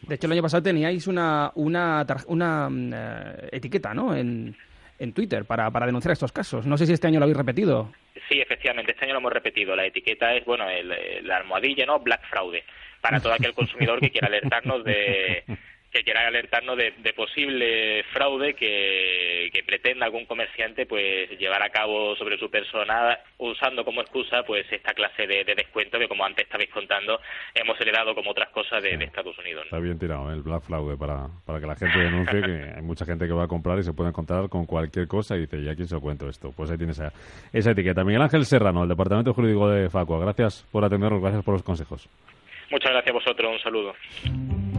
De 0.07 0.15
hecho, 0.15 0.27
el 0.27 0.33
año 0.33 0.41
pasado 0.41 0.63
teníais 0.63 1.07
una, 1.07 1.51
una, 1.55 2.05
una 2.27 2.69
mm, 2.69 2.91
eh, 2.93 3.49
etiqueta, 3.53 3.93
¿no? 3.93 4.15
En, 4.15 4.55
en 4.99 5.13
Twitter 5.13 5.45
para, 5.45 5.69
para 5.71 5.85
denunciar 5.85 6.13
estos 6.13 6.31
casos. 6.31 6.65
No 6.65 6.77
sé 6.77 6.85
si 6.85 6.93
este 6.93 7.07
año 7.07 7.19
lo 7.19 7.25
habéis 7.25 7.37
repetido. 7.37 7.91
Sí, 8.29 8.39
efectivamente, 8.39 8.91
este 8.91 9.05
año 9.05 9.13
lo 9.13 9.19
hemos 9.19 9.33
repetido. 9.33 9.75
La 9.75 9.85
etiqueta 9.85 10.33
es, 10.33 10.45
bueno, 10.45 10.69
el, 10.69 11.27
la 11.27 11.37
almohadilla, 11.37 11.85
¿no? 11.85 11.99
Black 11.99 12.21
Fraude, 12.29 12.63
para 13.01 13.19
todo 13.19 13.33
aquel 13.33 13.53
consumidor 13.53 13.99
que 13.99 14.11
quiera 14.11 14.27
alertarnos 14.27 14.83
de 14.83 15.43
que 15.93 16.03
quiera 16.03 16.27
alertarnos 16.27 16.75
de, 16.75 17.13
posible 17.13 18.03
fraude 18.11 18.55
que, 18.55 19.51
pretenda 19.65 20.05
algún 20.05 20.25
comerciante 20.25 20.85
pues 20.85 21.29
llevar 21.39 21.63
a 21.63 21.69
cabo 21.69 22.15
sobre 22.15 22.37
su 22.37 22.49
persona 22.49 23.17
usando 23.37 23.85
como 23.85 24.01
excusa 24.01 24.43
pues 24.43 24.65
esta 24.71 24.93
clase 24.93 25.25
de, 25.25 25.43
descuento 25.55 25.97
que 25.97 26.07
como 26.07 26.25
antes 26.25 26.45
estabais 26.45 26.69
contando 26.69 27.19
hemos 27.53 27.79
heredado 27.79 28.13
como 28.13 28.31
otras 28.31 28.49
cosas 28.49 28.81
de, 28.81 28.95
Estados 29.03 29.37
Unidos. 29.37 29.65
Está 29.65 29.79
bien 29.79 29.99
tirado 29.99 30.31
¿eh? 30.31 30.33
el 30.33 30.41
black 30.41 30.63
fraude 30.63 30.97
para, 30.97 31.27
para 31.45 31.59
que 31.59 31.67
la 31.67 31.75
gente 31.75 31.99
denuncie 31.99 32.41
que 32.41 32.73
hay 32.75 32.81
mucha 32.81 33.05
gente 33.05 33.27
que 33.27 33.33
va 33.33 33.43
a 33.43 33.47
comprar 33.47 33.77
y 33.79 33.83
se 33.83 33.93
puede 33.93 34.09
encontrar 34.09 34.49
con 34.49 34.65
cualquier 34.65 35.07
cosa 35.07 35.35
y 35.35 35.41
dice, 35.41 35.59
¿y 35.59 35.69
a 35.69 35.75
quién 35.75 35.87
se 35.87 35.95
lo 35.95 36.01
cuento 36.01 36.27
esto? 36.27 36.51
Pues 36.55 36.71
ahí 36.71 36.77
tienes 36.77 36.97
esa, 36.97 37.13
esa 37.51 37.71
etiqueta. 37.71 38.03
Miguel 38.03 38.21
Ángel 38.21 38.45
Serrano, 38.45 38.83
el 38.83 38.89
Departamento 38.89 39.33
Jurídico 39.33 39.69
de 39.69 39.89
Facua. 39.89 40.19
Gracias 40.19 40.67
por 40.71 40.83
atendernos, 40.83 41.21
gracias 41.21 41.43
por 41.43 41.53
los 41.53 41.63
consejos. 41.63 42.09
Muchas 42.71 42.91
gracias 42.91 43.11
a 43.11 43.13
vosotros, 43.13 43.51
un 43.53 43.59
saludo. 43.59 44.72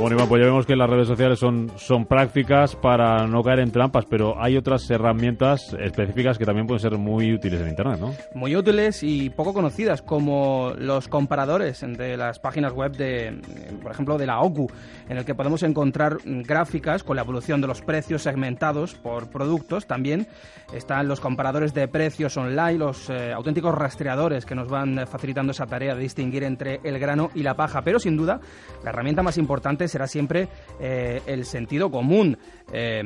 Bueno, 0.00 0.14
Iván, 0.14 0.28
pues 0.28 0.40
ya 0.40 0.46
vemos 0.46 0.64
que 0.64 0.76
las 0.76 0.88
redes 0.88 1.08
sociales 1.08 1.40
son, 1.40 1.72
son 1.76 2.06
prácticas 2.06 2.76
para 2.76 3.26
no 3.26 3.42
caer 3.42 3.58
en 3.58 3.72
trampas, 3.72 4.04
pero 4.08 4.40
hay 4.40 4.56
otras 4.56 4.88
herramientas 4.90 5.74
específicas 5.80 6.38
que 6.38 6.46
también 6.46 6.68
pueden 6.68 6.80
ser 6.80 6.96
muy 6.96 7.34
útiles 7.34 7.60
en 7.60 7.68
Internet, 7.68 7.98
¿no? 7.98 8.14
Muy 8.32 8.54
útiles 8.54 9.02
y 9.02 9.28
poco 9.30 9.52
conocidas, 9.52 10.00
como 10.00 10.72
los 10.78 11.08
comparadores 11.08 11.80
de 11.80 12.16
las 12.16 12.38
páginas 12.38 12.72
web 12.74 12.92
de, 12.92 13.40
por 13.82 13.90
ejemplo, 13.90 14.18
de 14.18 14.26
la 14.26 14.38
OCU, 14.40 14.70
en 15.08 15.18
el 15.18 15.24
que 15.24 15.34
podemos 15.34 15.64
encontrar 15.64 16.18
gráficas 16.24 17.02
con 17.02 17.16
la 17.16 17.22
evolución 17.22 17.60
de 17.60 17.66
los 17.66 17.82
precios 17.82 18.22
segmentados 18.22 18.94
por 18.94 19.28
productos. 19.30 19.88
También 19.88 20.28
están 20.72 21.08
los 21.08 21.18
comparadores 21.18 21.74
de 21.74 21.88
precios 21.88 22.36
online, 22.36 22.78
los 22.78 23.10
eh, 23.10 23.32
auténticos 23.32 23.74
rastreadores 23.74 24.46
que 24.46 24.54
nos 24.54 24.68
van 24.68 25.08
facilitando 25.08 25.50
esa 25.50 25.66
tarea 25.66 25.96
de 25.96 26.02
distinguir 26.02 26.44
entre 26.44 26.78
el 26.84 27.00
grano 27.00 27.30
y 27.34 27.42
la 27.42 27.56
paja. 27.56 27.82
Pero 27.82 27.98
sin 27.98 28.16
duda, 28.16 28.40
la 28.84 28.90
herramienta 28.90 29.24
más 29.24 29.38
importante 29.38 29.87
será 29.88 30.06
siempre 30.06 30.48
eh, 30.80 31.20
el 31.26 31.44
sentido 31.44 31.90
común. 31.90 32.38
Eh, 32.72 33.02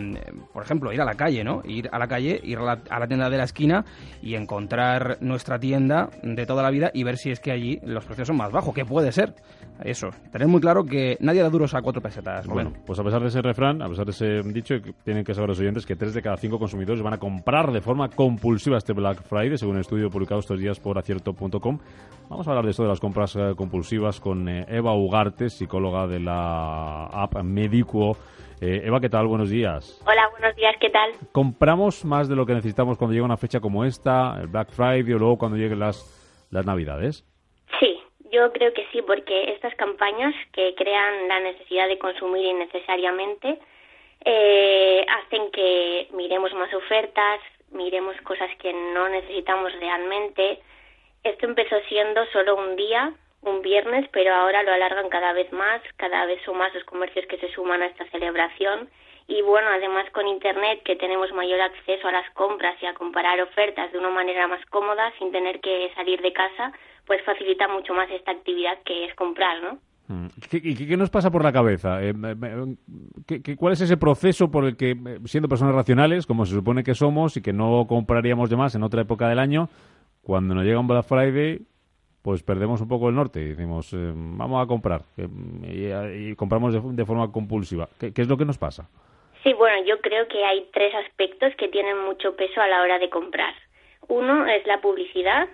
por 0.53 0.65
ejemplo, 0.65 0.93
ir 0.93 1.01
a 1.01 1.05
la 1.05 1.15
calle, 1.15 1.45
¿no? 1.45 1.63
Ir 1.65 1.89
a 1.93 1.99
la 1.99 2.09
calle, 2.09 2.41
ir 2.43 2.59
a 2.59 2.99
la, 2.99 3.07
tienda 3.07 3.31
de 3.31 3.37
la 3.37 3.45
esquina 3.45 3.85
y 4.21 4.35
encontrar 4.35 5.19
nuestra 5.21 5.59
tienda 5.59 6.11
de 6.23 6.47
toda 6.47 6.63
la 6.63 6.71
vida 6.71 6.91
y 6.93 7.05
ver 7.05 7.17
si 7.17 7.31
es 7.31 7.41
que 7.41 7.53
allí 7.53 7.79
los 7.85 8.05
precios 8.05 8.29
son 8.29 8.37
más 8.37 8.51
bajos, 8.51 8.75
que 8.75 8.85
puede 8.85 9.13
ser. 9.13 9.35
Eso, 9.85 10.09
tener 10.31 10.49
muy 10.49 10.61
claro 10.61 10.85
que 10.85 11.17
nadie 11.21 11.43
da 11.43 11.49
duros 11.49 11.75
a 11.75 11.83
cuatro 11.83 12.03
pesetas. 12.03 12.47
Bueno, 12.47 12.73
pues 12.87 12.99
a 12.99 13.05
pesar 13.05 13.21
de 13.21 13.29
ese 13.29 13.43
refrán, 13.43 13.83
a 13.83 13.89
pesar 13.89 14.05
de 14.05 14.13
ese 14.13 14.43
dicho, 14.53 14.75
tienen 15.05 15.25
que 15.25 15.35
saber 15.35 15.49
los 15.49 15.61
oyentes 15.61 15.87
que 15.87 15.97
tres 15.97 16.15
de 16.15 16.23
cada 16.23 16.37
cinco 16.37 16.59
consumidores 16.59 17.03
van 17.03 17.15
a 17.15 17.19
comprar 17.19 17.73
de 17.73 17.81
forma 17.81 18.09
compulsiva 18.09 18.79
este 18.79 18.93
Black 18.93 19.23
Friday, 19.23 19.57
según 19.57 19.77
un 19.77 19.81
estudio 19.81 20.11
publicado 20.11 20.41
estos 20.41 20.59
días 20.59 20.79
por 20.79 20.99
acierto.com. 20.99 21.79
Vamos 22.29 22.47
a 22.47 22.51
hablar 22.51 22.65
de 22.65 22.71
esto 22.71 22.83
de 22.83 22.89
las 22.89 23.01
compras 23.01 23.37
eh, 23.37 23.53
compulsivas 23.57 24.21
con 24.21 24.49
Eva 24.49 24.95
Ugarte, 24.95 25.51
psicóloga 25.51 26.07
de 26.07 26.21
la 26.21 26.72
app 26.73 27.35
Medicuo. 27.43 28.17
Eh, 28.61 28.83
Eva, 28.85 29.01
¿qué 29.01 29.09
tal? 29.09 29.27
Buenos 29.27 29.51
días. 29.51 30.01
Hola, 30.07 30.29
buenos 30.31 30.55
días, 30.55 30.77
¿qué 30.81 30.89
tal? 30.91 31.11
¿Compramos 31.33 32.05
más 32.05 32.29
de 32.29 32.37
lo 32.37 32.47
que 32.47 32.55
necesitamos 32.55 32.97
cuando 32.97 33.13
llega 33.13 33.25
una 33.25 33.37
fecha 33.37 33.59
como 33.59 33.85
esta, 33.85 34.41
el 34.41 34.47
Black 34.47 34.71
Friday 34.71 35.13
o 35.15 35.19
luego 35.19 35.37
cuando 35.37 35.57
lleguen 35.57 35.81
las, 35.81 36.49
las 36.53 36.65
Navidades? 36.65 37.25
Sí, 37.81 37.99
yo 38.31 38.53
creo 38.53 38.73
que 38.73 38.87
sí, 38.93 39.03
porque 39.03 39.53
estas 39.53 39.75
campañas 39.75 40.33
que 40.53 40.75
crean 40.77 41.27
la 41.27 41.41
necesidad 41.41 41.89
de 41.89 41.99
consumir 41.99 42.45
innecesariamente 42.45 43.59
eh, 44.25 45.05
hacen 45.09 45.51
que 45.51 46.07
miremos 46.15 46.55
más 46.55 46.73
ofertas, 46.73 47.41
miremos 47.73 48.15
cosas 48.23 48.49
que 48.61 48.73
no 48.73 49.09
necesitamos 49.09 49.73
realmente. 49.81 50.61
Esto 51.25 51.47
empezó 51.47 51.77
siendo 51.89 52.25
solo 52.27 52.57
un 52.57 52.77
día 52.77 53.13
un 53.43 53.63
viernes, 53.63 54.09
pero 54.13 54.35
ahora 54.35 54.63
lo 54.63 54.73
alargan 54.73 55.09
cada 55.09 55.33
vez 55.33 55.53
más, 55.53 55.83
cada 55.97 56.27
vez 56.27 56.41
son 56.45 56.59
más 56.59 56.73
los 56.75 56.85
comercios 56.85 57.27
que 57.27 57.39
se 57.39 57.53
suman 57.53 57.83
a 57.83 57.87
esta 57.87 58.09
celebración 58.11 58.89
y 59.29 59.43
bueno, 59.43 59.69
además 59.71 60.05
con 60.13 60.27
Internet 60.27 60.83
que 60.85 60.97
tenemos 60.97 61.33
mayor 61.33 61.61
acceso 61.61 62.09
a 62.09 62.13
las 62.13 62.29
compras 62.35 62.77
y 62.83 62.87
a 62.87 62.95
comparar 62.95 63.41
ofertas 63.41 63.93
de 63.93 63.99
una 63.99 64.11
manera 64.11 64.49
más 64.49 64.65
cómoda 64.67 65.13
sin 65.19 65.33
tener 65.33 65.61
que 65.61 65.91
salir 65.95 66.21
de 66.21 66.33
casa, 66.33 66.73
pues 67.07 67.23
facilita 67.25 67.69
mucho 67.69 67.95
más 67.95 68.11
esta 68.11 68.33
actividad 68.33 68.79
que 68.85 69.07
es 69.07 69.15
comprar, 69.15 69.63
¿no? 69.63 69.79
Mm. 70.09 70.27
¿Y 70.53 70.87
qué, 70.87 70.97
nos 70.97 71.11
pasa 71.11 71.31
por 71.31 71.45
la 71.45 71.53
cabeza? 71.53 72.03
Eh, 72.03 72.13
¿qué, 73.27 73.57
cuál 73.57 73.73
es 73.73 73.81
ese 73.81 73.97
proceso 73.97 74.51
por 74.51 74.65
el 74.65 74.77
que, 74.77 74.91
eh, 74.91 75.19
siendo 75.25 75.49
personas 75.49 75.75
racionales, 75.75 76.27
como 76.27 76.45
se 76.45 76.55
supone 76.55 76.83
que 76.83 76.95
somos 76.95 77.37
y 77.37 77.43
que 77.43 77.53
no 77.53 77.87
compraríamos 77.89 78.51
de 78.51 78.57
más 78.57 78.75
en 78.75 78.83
otra 78.83 79.03
época 79.03 79.29
del 79.29 79.39
año, 79.39 79.69
cuando 80.23 80.55
nos 80.55 80.65
llega 80.65 80.81
un 80.81 80.89
Black 80.89 81.07
Friday, 81.07 81.63
pues 82.23 82.43
perdemos 82.43 82.81
un 82.81 82.89
poco 82.89 83.09
el 83.09 83.17
norte 83.17 83.41
y 83.41 83.49
decimos, 83.49 83.93
eh, 83.93 84.13
vamos 84.15 84.63
a 84.63 84.67
comprar, 84.67 85.03
y, 85.17 86.35
compramos 86.37 86.73
de, 86.97 87.05
forma 87.05 87.31
compulsiva. 87.33 87.89
¿Qué, 87.99 88.13
es 88.15 88.29
lo 88.29 88.37
que 88.37 88.45
nos 88.45 88.59
pasa? 88.59 88.89
Sí, 89.43 89.53
bueno, 89.55 89.85
yo 89.85 90.01
creo 90.01 90.29
que 90.29 90.45
hay 90.45 90.69
tres 90.73 90.95
aspectos 90.95 91.53
que 91.57 91.69
tienen 91.69 91.99
mucho 91.99 92.37
peso 92.37 92.61
a 92.61 92.69
la 92.69 92.81
hora 92.81 93.01
de 93.01 93.11
comprar. 93.11 93.55
Uno 94.07 94.47
es 94.47 94.65
la 94.67 94.81
publicidad 94.81 95.49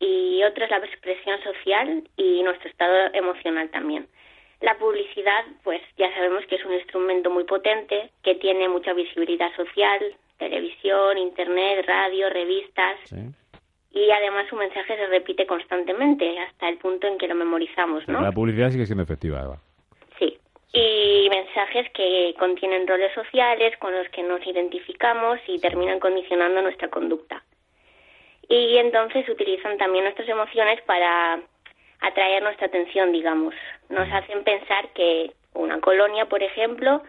y 0.00 0.42
otro 0.42 0.64
es 0.64 0.70
la 0.70 0.78
expresión 0.78 1.40
social 1.42 2.08
y 2.16 2.42
nuestro 2.42 2.68
estado 2.68 3.14
emocional 3.14 3.70
también. 3.70 4.08
La 4.60 4.76
publicidad, 4.78 5.44
pues 5.62 5.80
ya 5.96 6.12
sabemos 6.14 6.44
que 6.46 6.56
es 6.56 6.64
un 6.64 6.74
instrumento 6.74 7.30
muy 7.30 7.44
potente, 7.44 8.10
que 8.24 8.34
tiene 8.34 8.68
mucha 8.68 8.92
visibilidad 8.92 9.54
social, 9.54 10.00
televisión, 10.38 11.18
internet, 11.18 11.84
radio, 11.86 12.28
revistas. 12.30 12.98
Sí 13.04 13.16
y 13.92 14.10
además 14.10 14.46
su 14.48 14.56
mensaje 14.56 14.96
se 14.96 15.06
repite 15.06 15.46
constantemente 15.46 16.38
hasta 16.40 16.68
el 16.68 16.78
punto 16.78 17.06
en 17.06 17.18
que 17.18 17.28
lo 17.28 17.34
memorizamos, 17.34 18.06
¿no? 18.06 18.20
La 18.20 18.32
publicidad 18.32 18.70
sigue 18.70 18.86
siendo 18.86 19.02
efectiva, 19.02 19.42
Eva. 19.42 19.58
Sí. 20.18 20.38
Y 20.72 21.28
mensajes 21.30 21.90
que 21.94 22.34
contienen 22.38 22.86
roles 22.86 23.12
sociales 23.14 23.76
con 23.78 23.94
los 23.94 24.08
que 24.10 24.22
nos 24.22 24.46
identificamos 24.46 25.38
y 25.46 25.58
terminan 25.58 26.00
condicionando 26.00 26.60
nuestra 26.60 26.88
conducta. 26.88 27.42
Y 28.48 28.76
entonces 28.76 29.28
utilizan 29.28 29.78
también 29.78 30.04
nuestras 30.04 30.28
emociones 30.28 30.80
para 30.82 31.40
atraer 32.00 32.42
nuestra 32.42 32.66
atención, 32.66 33.12
digamos. 33.12 33.54
Nos 33.88 34.10
hacen 34.12 34.44
pensar 34.44 34.92
que 34.92 35.32
una 35.54 35.80
colonia, 35.80 36.26
por 36.26 36.42
ejemplo, 36.42 37.02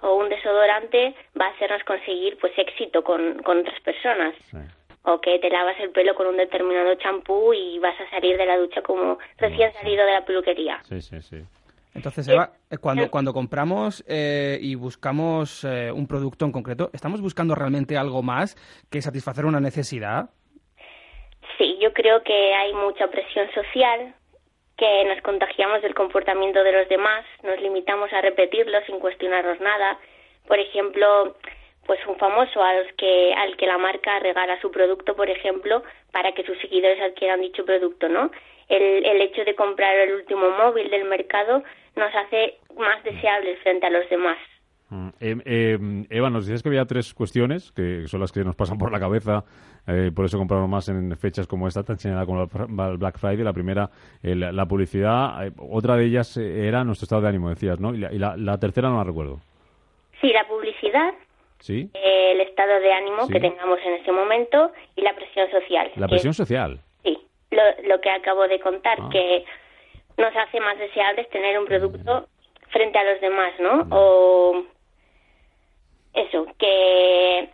o 0.00 0.16
un 0.16 0.28
desodorante 0.30 1.14
va 1.38 1.46
a 1.46 1.50
hacernos 1.50 1.84
conseguir 1.84 2.38
pues 2.38 2.52
éxito 2.56 3.04
con, 3.04 3.42
con 3.42 3.58
otras 3.58 3.80
personas. 3.80 4.34
Sí 4.50 4.56
o 5.04 5.20
que 5.20 5.38
te 5.38 5.50
lavas 5.50 5.78
el 5.80 5.90
pelo 5.90 6.14
con 6.14 6.26
un 6.26 6.36
determinado 6.36 6.94
champú 6.96 7.52
y 7.52 7.78
vas 7.78 7.98
a 8.00 8.08
salir 8.10 8.36
de 8.36 8.46
la 8.46 8.56
ducha 8.56 8.82
como 8.82 9.18
recién 9.38 9.72
salido 9.74 10.04
de 10.06 10.12
la 10.12 10.24
peluquería. 10.24 10.80
Sí, 10.84 11.00
sí, 11.00 11.20
sí. 11.20 11.42
Entonces, 11.94 12.26
Eva, 12.28 12.52
eh, 12.70 12.78
cuando, 12.78 13.10
cuando 13.10 13.34
compramos 13.34 14.02
eh, 14.08 14.58
y 14.60 14.74
buscamos 14.76 15.64
eh, 15.64 15.92
un 15.92 16.06
producto 16.06 16.46
en 16.46 16.52
concreto, 16.52 16.90
¿estamos 16.92 17.20
buscando 17.20 17.54
realmente 17.54 17.98
algo 17.98 18.22
más 18.22 18.56
que 18.90 19.02
satisfacer 19.02 19.44
una 19.44 19.60
necesidad? 19.60 20.30
Sí, 21.58 21.76
yo 21.80 21.92
creo 21.92 22.22
que 22.22 22.54
hay 22.54 22.72
mucha 22.72 23.08
presión 23.08 23.46
social, 23.52 24.14
que 24.78 25.04
nos 25.04 25.20
contagiamos 25.22 25.82
del 25.82 25.94
comportamiento 25.94 26.64
de 26.64 26.72
los 26.72 26.88
demás, 26.88 27.26
nos 27.42 27.60
limitamos 27.60 28.10
a 28.12 28.22
repetirlo 28.22 28.78
sin 28.86 28.98
cuestionarnos 28.98 29.60
nada. 29.60 29.98
Por 30.48 30.58
ejemplo, 30.58 31.36
pues 31.86 32.00
un 32.06 32.16
famoso 32.16 32.62
a 32.62 32.74
los 32.74 32.86
que, 32.96 33.34
al 33.34 33.56
que 33.56 33.66
la 33.66 33.78
marca 33.78 34.18
regala 34.20 34.60
su 34.60 34.70
producto, 34.70 35.14
por 35.16 35.28
ejemplo, 35.28 35.82
para 36.12 36.32
que 36.32 36.44
sus 36.44 36.58
seguidores 36.58 37.00
adquieran 37.00 37.40
dicho 37.40 37.64
producto, 37.64 38.08
¿no? 38.08 38.30
El, 38.68 39.04
el 39.04 39.20
hecho 39.20 39.44
de 39.44 39.54
comprar 39.54 39.96
el 39.96 40.14
último 40.14 40.50
móvil 40.50 40.88
del 40.90 41.04
mercado 41.04 41.62
nos 41.96 42.14
hace 42.14 42.58
más 42.76 43.02
deseables 43.04 43.58
frente 43.60 43.86
a 43.86 43.90
los 43.90 44.08
demás. 44.08 44.38
Mm, 44.92 45.08
em, 45.20 45.42
eh, 45.46 45.78
Eva, 46.10 46.28
nos 46.28 46.46
dices 46.46 46.62
que 46.62 46.68
había 46.68 46.84
tres 46.84 47.14
cuestiones 47.14 47.72
que 47.72 48.06
son 48.08 48.20
las 48.20 48.30
que 48.30 48.44
nos 48.44 48.54
pasan 48.54 48.76
por 48.76 48.92
la 48.92 49.00
cabeza, 49.00 49.42
eh, 49.86 50.10
por 50.14 50.26
eso 50.26 50.36
compramos 50.36 50.68
más 50.68 50.88
en 50.90 51.16
fechas 51.16 51.46
como 51.46 51.66
esta, 51.66 51.82
tan 51.82 51.98
señalada 51.98 52.26
como 52.26 52.42
el 52.42 52.98
Black 52.98 53.18
Friday. 53.18 53.42
La 53.42 53.54
primera, 53.54 53.90
la 54.22 54.66
publicidad. 54.66 55.46
Eh, 55.46 55.52
otra 55.56 55.96
de 55.96 56.04
ellas 56.04 56.36
era 56.36 56.84
nuestro 56.84 57.06
estado 57.06 57.22
de 57.22 57.28
ánimo, 57.28 57.48
decías, 57.48 57.80
¿no? 57.80 57.94
Y 57.94 57.98
la, 57.98 58.12
y 58.12 58.18
la 58.18 58.58
tercera 58.58 58.90
no 58.90 58.98
la 58.98 59.04
recuerdo. 59.04 59.40
Sí, 60.20 60.28
la 60.28 60.46
publicidad, 60.46 61.14
¿Sí? 61.62 61.88
el 61.94 62.40
estado 62.40 62.80
de 62.80 62.92
ánimo 62.92 63.28
que 63.28 63.38
tengamos 63.38 63.78
en 63.86 63.94
ese 63.94 64.10
momento 64.10 64.72
y 64.96 65.02
la 65.02 65.14
presión 65.14 65.48
social. 65.48 65.92
¿La 65.94 66.08
presión 66.08 66.34
social? 66.34 66.80
Sí, 67.04 67.16
lo, 67.52 67.62
lo, 67.88 68.00
que 68.00 68.10
acabo 68.10 68.48
de 68.48 68.58
contar, 68.58 68.98
ah. 69.00 69.08
que 69.12 69.44
nos 70.18 70.34
hace 70.36 70.58
más 70.60 70.76
deseables 70.78 71.30
tener 71.30 71.58
un 71.58 71.66
producto 71.66 72.26
frente 72.70 72.98
a 72.98 73.04
los 73.04 73.20
demás, 73.20 73.52
¿no? 73.60 73.86
O 73.96 74.64
eso, 76.14 76.46
que... 76.58 77.48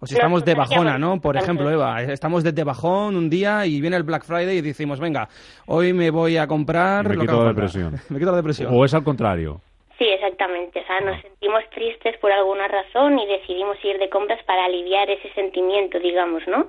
O 0.00 0.06
si 0.06 0.14
estamos 0.14 0.42
de 0.44 0.54
bajona, 0.54 0.96
¿no? 0.96 1.20
Por 1.20 1.36
ejemplo, 1.36 1.70
Eva, 1.70 2.02
estamos 2.02 2.42
de, 2.42 2.64
bajón 2.64 3.16
un 3.16 3.28
día 3.28 3.66
y 3.66 3.82
viene 3.82 3.96
el 3.96 4.02
Black 4.02 4.24
Friday 4.24 4.56
y 4.56 4.62
decimos, 4.62 4.98
venga, 4.98 5.28
hoy 5.66 5.92
me 5.92 6.10
voy 6.10 6.38
a 6.38 6.46
comprar... 6.46 7.06
me 7.06 7.16
lo 7.16 7.20
quito 7.20 7.42
la 7.42 7.48
depresión. 7.48 7.92
me 8.08 8.18
quito 8.18 8.30
la 8.30 8.38
depresión. 8.38 8.72
O 8.74 8.84
es 8.86 8.94
al 8.94 9.04
contrario. 9.04 9.60
Sí, 10.00 10.08
exactamente. 10.08 10.80
O 10.80 10.86
sea, 10.86 11.00
nos 11.02 11.20
sentimos 11.20 11.62
tristes 11.74 12.16
por 12.20 12.32
alguna 12.32 12.66
razón 12.68 13.18
y 13.18 13.26
decidimos 13.26 13.76
ir 13.84 13.98
de 13.98 14.08
compras 14.08 14.42
para 14.44 14.64
aliviar 14.64 15.10
ese 15.10 15.30
sentimiento, 15.34 15.98
digamos, 16.00 16.42
¿no? 16.48 16.68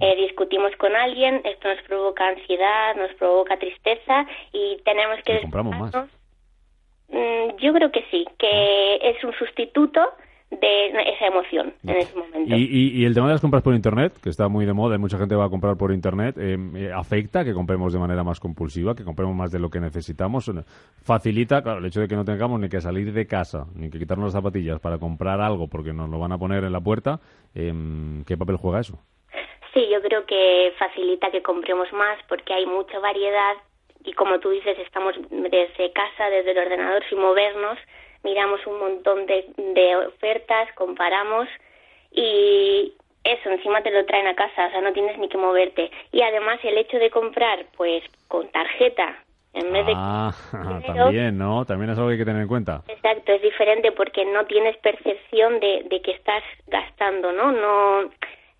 Eh, 0.00 0.14
discutimos 0.16 0.70
con 0.76 0.94
alguien, 0.94 1.40
esto 1.44 1.68
nos 1.68 1.82
provoca 1.82 2.28
ansiedad, 2.28 2.94
nos 2.94 3.12
provoca 3.14 3.56
tristeza 3.58 4.26
y 4.52 4.80
tenemos 4.84 5.18
que... 5.24 5.38
Y 5.38 5.42
compramos 5.42 5.78
más. 5.80 6.08
Mm, 7.08 7.56
yo 7.58 7.72
creo 7.72 7.90
que 7.90 8.04
sí, 8.12 8.24
que 8.38 9.00
es 9.02 9.24
un 9.24 9.32
sustituto 9.34 10.12
de 10.50 10.86
esa 10.86 11.26
emoción 11.26 11.74
en 11.82 11.96
ese 11.96 12.16
momento. 12.16 12.56
Y, 12.56 13.00
y, 13.00 13.04
el 13.04 13.14
tema 13.14 13.26
de 13.28 13.34
las 13.34 13.40
compras 13.40 13.62
por 13.62 13.74
Internet, 13.74 14.14
que 14.22 14.28
está 14.28 14.48
muy 14.48 14.66
de 14.66 14.72
moda 14.72 14.96
y 14.96 14.98
mucha 14.98 15.18
gente 15.18 15.34
va 15.34 15.46
a 15.46 15.50
comprar 15.50 15.76
por 15.76 15.92
Internet, 15.92 16.36
eh, 16.38 16.56
eh, 16.76 16.90
¿afecta 16.94 17.44
que 17.44 17.52
compremos 17.52 17.92
de 17.92 17.98
manera 17.98 18.22
más 18.22 18.40
compulsiva, 18.40 18.94
que 18.94 19.04
compremos 19.04 19.34
más 19.34 19.50
de 19.50 19.58
lo 19.58 19.70
que 19.70 19.80
necesitamos? 19.80 20.50
¿Facilita, 21.02 21.62
claro, 21.62 21.78
el 21.78 21.86
hecho 21.86 22.00
de 22.00 22.08
que 22.08 22.16
no 22.16 22.24
tengamos 22.24 22.60
ni 22.60 22.68
que 22.68 22.80
salir 22.80 23.12
de 23.12 23.26
casa, 23.26 23.66
ni 23.74 23.90
que 23.90 23.98
quitarnos 23.98 24.26
las 24.26 24.34
zapatillas 24.34 24.80
para 24.80 24.98
comprar 24.98 25.40
algo 25.40 25.68
porque 25.68 25.92
nos 25.92 26.08
lo 26.08 26.18
van 26.18 26.32
a 26.32 26.38
poner 26.38 26.64
en 26.64 26.72
la 26.72 26.80
puerta? 26.80 27.20
Em, 27.54 28.24
¿Qué 28.24 28.36
papel 28.36 28.56
juega 28.56 28.80
eso? 28.80 28.98
Sí, 29.72 29.88
yo 29.92 30.00
creo 30.02 30.24
que 30.24 30.72
facilita 30.78 31.30
que 31.30 31.42
compremos 31.42 31.92
más 31.92 32.18
porque 32.28 32.54
hay 32.54 32.66
mucha 32.66 32.98
variedad 33.00 33.54
y 34.04 34.12
como 34.12 34.38
tú 34.38 34.50
dices, 34.50 34.78
estamos 34.78 35.14
desde 35.30 35.92
casa, 35.92 36.28
desde 36.30 36.52
el 36.52 36.58
ordenador 36.58 37.02
sin 37.08 37.20
movernos 37.20 37.78
miramos 38.24 38.66
un 38.66 38.78
montón 38.78 39.26
de, 39.26 39.44
de 39.56 39.96
ofertas, 39.96 40.72
comparamos 40.74 41.48
y 42.10 42.92
eso, 43.24 43.50
encima 43.50 43.82
te 43.82 43.90
lo 43.90 44.04
traen 44.04 44.26
a 44.26 44.34
casa, 44.34 44.66
o 44.66 44.70
sea, 44.70 44.80
no 44.80 44.92
tienes 44.92 45.18
ni 45.18 45.28
que 45.28 45.38
moverte. 45.38 45.90
Y 46.12 46.22
además 46.22 46.58
el 46.62 46.76
hecho 46.76 46.98
de 46.98 47.10
comprar, 47.10 47.64
pues, 47.76 48.02
con 48.28 48.48
tarjeta, 48.48 49.16
en 49.54 49.72
vez 49.72 49.86
ah, 49.94 50.32
también, 50.86 51.38
¿no? 51.38 51.64
También 51.64 51.90
es 51.90 51.96
algo 51.96 52.08
que 52.08 52.14
hay 52.14 52.18
que 52.18 52.24
tener 52.24 52.42
en 52.42 52.48
cuenta. 52.48 52.82
Exacto, 52.88 53.32
es 53.32 53.40
diferente 53.40 53.92
porque 53.92 54.24
no 54.26 54.44
tienes 54.46 54.76
percepción 54.78 55.58
de, 55.60 55.86
de 55.88 56.02
que 56.02 56.10
estás 56.10 56.42
gastando, 56.66 57.32
¿no? 57.32 57.52
No, 57.52 58.10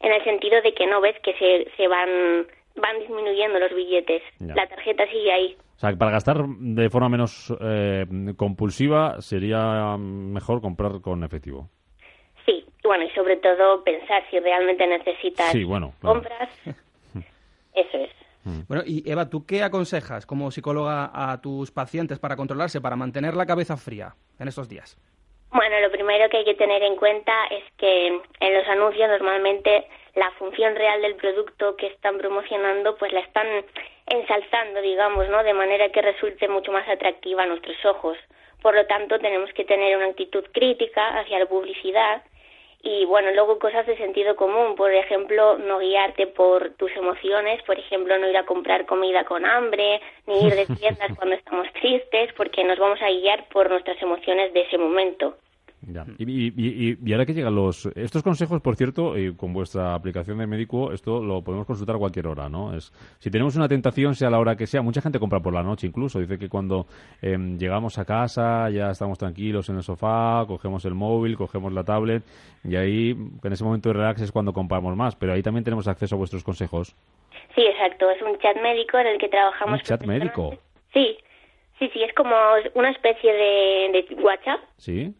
en 0.00 0.12
el 0.12 0.24
sentido 0.24 0.62
de 0.62 0.72
que 0.72 0.86
no 0.86 1.00
ves 1.00 1.18
que 1.20 1.34
se, 1.34 1.70
se 1.76 1.88
van, 1.88 2.46
van 2.76 2.98
disminuyendo 2.98 3.58
los 3.58 3.74
billetes. 3.74 4.22
La 4.40 4.66
tarjeta 4.66 5.06
sigue 5.06 5.32
ahí. 5.32 5.56
O 5.76 5.78
sea, 5.78 5.94
para 5.96 6.12
gastar 6.12 6.44
de 6.46 6.90
forma 6.90 7.08
menos 7.08 7.52
eh, 7.60 8.06
compulsiva 8.36 9.20
sería 9.20 9.96
mejor 9.98 10.60
comprar 10.60 11.00
con 11.00 11.24
efectivo. 11.24 11.68
Sí, 12.46 12.64
bueno, 12.82 13.04
y 13.04 13.10
sobre 13.10 13.36
todo 13.36 13.82
pensar 13.82 14.22
si 14.30 14.38
realmente 14.38 14.86
necesitas 14.86 15.50
sí, 15.52 15.64
bueno, 15.64 15.94
compras. 16.00 16.48
Eso 17.74 17.98
es. 17.98 18.10
Mm. 18.44 18.60
Bueno, 18.68 18.84
y 18.86 19.10
Eva, 19.10 19.28
¿tú 19.28 19.46
qué 19.46 19.62
aconsejas 19.62 20.26
como 20.26 20.50
psicóloga 20.50 21.10
a 21.12 21.40
tus 21.40 21.70
pacientes 21.70 22.18
para 22.18 22.36
controlarse, 22.36 22.80
para 22.80 22.96
mantener 22.96 23.34
la 23.34 23.46
cabeza 23.46 23.76
fría 23.76 24.14
en 24.38 24.48
estos 24.48 24.68
días? 24.68 24.98
Bueno, 25.54 25.78
lo 25.78 25.90
primero 25.92 26.28
que 26.28 26.38
hay 26.38 26.44
que 26.44 26.56
tener 26.56 26.82
en 26.82 26.96
cuenta 26.96 27.32
es 27.46 27.62
que 27.78 28.08
en 28.08 28.54
los 28.54 28.66
anuncios 28.66 29.08
normalmente 29.08 29.86
la 30.16 30.32
función 30.32 30.74
real 30.74 31.00
del 31.00 31.14
producto 31.14 31.76
que 31.76 31.86
están 31.86 32.18
promocionando 32.18 32.96
pues 32.96 33.12
la 33.12 33.20
están 33.20 33.46
ensalzando, 34.06 34.80
digamos, 34.80 35.28
¿no? 35.28 35.44
De 35.44 35.54
manera 35.54 35.90
que 35.90 36.02
resulte 36.02 36.48
mucho 36.48 36.72
más 36.72 36.88
atractiva 36.88 37.44
a 37.44 37.46
nuestros 37.46 37.76
ojos. 37.84 38.18
Por 38.62 38.74
lo 38.74 38.84
tanto, 38.86 39.20
tenemos 39.20 39.48
que 39.52 39.64
tener 39.64 39.96
una 39.96 40.06
actitud 40.06 40.44
crítica 40.52 41.20
hacia 41.20 41.38
la 41.38 41.46
publicidad 41.46 42.22
y, 42.84 43.06
bueno, 43.06 43.32
luego 43.32 43.58
cosas 43.58 43.86
de 43.86 43.96
sentido 43.96 44.36
común. 44.36 44.76
Por 44.76 44.92
ejemplo, 44.92 45.56
no 45.56 45.78
guiarte 45.78 46.26
por 46.26 46.74
tus 46.74 46.94
emociones, 46.94 47.62
por 47.62 47.78
ejemplo, 47.78 48.18
no 48.18 48.28
ir 48.28 48.36
a 48.36 48.44
comprar 48.44 48.84
comida 48.84 49.24
con 49.24 49.46
hambre, 49.46 50.00
ni 50.26 50.46
ir 50.46 50.54
de 50.54 50.66
tiendas 50.78 51.16
cuando 51.16 51.34
estamos 51.34 51.66
tristes, 51.72 52.32
porque 52.34 52.62
nos 52.62 52.78
vamos 52.78 53.00
a 53.00 53.08
guiar 53.08 53.48
por 53.48 53.70
nuestras 53.70 54.00
emociones 54.02 54.52
de 54.52 54.60
ese 54.60 54.76
momento. 54.76 55.34
Y, 56.18 57.12
ahora 57.12 57.26
que 57.26 57.34
llegan 57.34 57.54
los... 57.54 57.86
Estos 57.94 58.22
consejos, 58.22 58.60
por 58.60 58.76
cierto, 58.76 59.16
eh, 59.16 59.34
con 59.36 59.52
vuestra 59.52 59.94
aplicación 59.94 60.38
de 60.38 60.46
médico, 60.46 60.92
esto 60.92 61.22
lo 61.22 61.42
podemos 61.42 61.66
consultar 61.66 61.96
a 61.96 61.98
cualquier 61.98 62.26
hora, 62.26 62.48
¿no? 62.48 62.74
Es, 62.74 62.92
si 63.18 63.30
tenemos 63.30 63.56
una 63.56 63.68
tentación, 63.68 64.14
sea 64.14 64.30
la 64.30 64.38
hora 64.38 64.56
que 64.56 64.66
sea, 64.66 64.82
mucha 64.82 65.00
gente 65.00 65.18
compra 65.18 65.40
por 65.40 65.52
la 65.52 65.62
noche 65.62 65.86
incluso. 65.86 66.20
Dice 66.20 66.38
que 66.38 66.48
cuando 66.48 66.86
em, 67.20 67.58
llegamos 67.58 67.98
a 67.98 68.04
casa 68.04 68.70
ya 68.70 68.90
estamos 68.90 69.18
tranquilos 69.18 69.68
en 69.68 69.76
el 69.76 69.82
sofá, 69.82 70.44
cogemos 70.46 70.84
el 70.84 70.94
móvil, 70.94 71.36
cogemos 71.36 71.72
la 71.72 71.84
tablet 71.84 72.22
y 72.64 72.76
ahí, 72.76 73.10
en 73.10 73.52
ese 73.52 73.64
momento 73.64 73.90
de 73.90 73.94
relax 73.94 74.22
es 74.22 74.32
cuando 74.32 74.52
compramos 74.52 74.96
más. 74.96 75.16
Pero 75.16 75.32
ahí 75.32 75.42
también 75.42 75.64
tenemos 75.64 75.86
acceso 75.88 76.14
a 76.14 76.18
vuestros 76.18 76.42
consejos. 76.44 76.96
Sí, 77.54 77.62
exacto. 77.62 78.10
Es 78.10 78.22
un 78.22 78.38
chat 78.38 78.56
médico 78.62 78.98
en 78.98 79.06
el 79.08 79.18
que 79.18 79.28
trabajamos. 79.28 79.80
¿Un 79.80 79.84
chat 79.84 80.04
médico? 80.04 80.54
Sí. 80.92 81.18
Sí, 81.78 81.90
sí, 81.92 82.02
es 82.04 82.14
como 82.14 82.36
una 82.74 82.90
especie 82.90 83.32
de, 83.32 84.06
de 84.08 84.22
WhatsApp. 84.22 84.60
Sí 84.76 85.12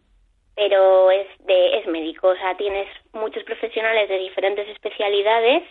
pero 0.55 1.11
es, 1.11 1.27
de, 1.45 1.79
es 1.79 1.87
médico, 1.87 2.29
o 2.29 2.35
sea, 2.35 2.55
tienes 2.55 2.87
muchos 3.13 3.43
profesionales 3.43 4.07
de 4.09 4.17
diferentes 4.17 4.67
especialidades 4.69 5.63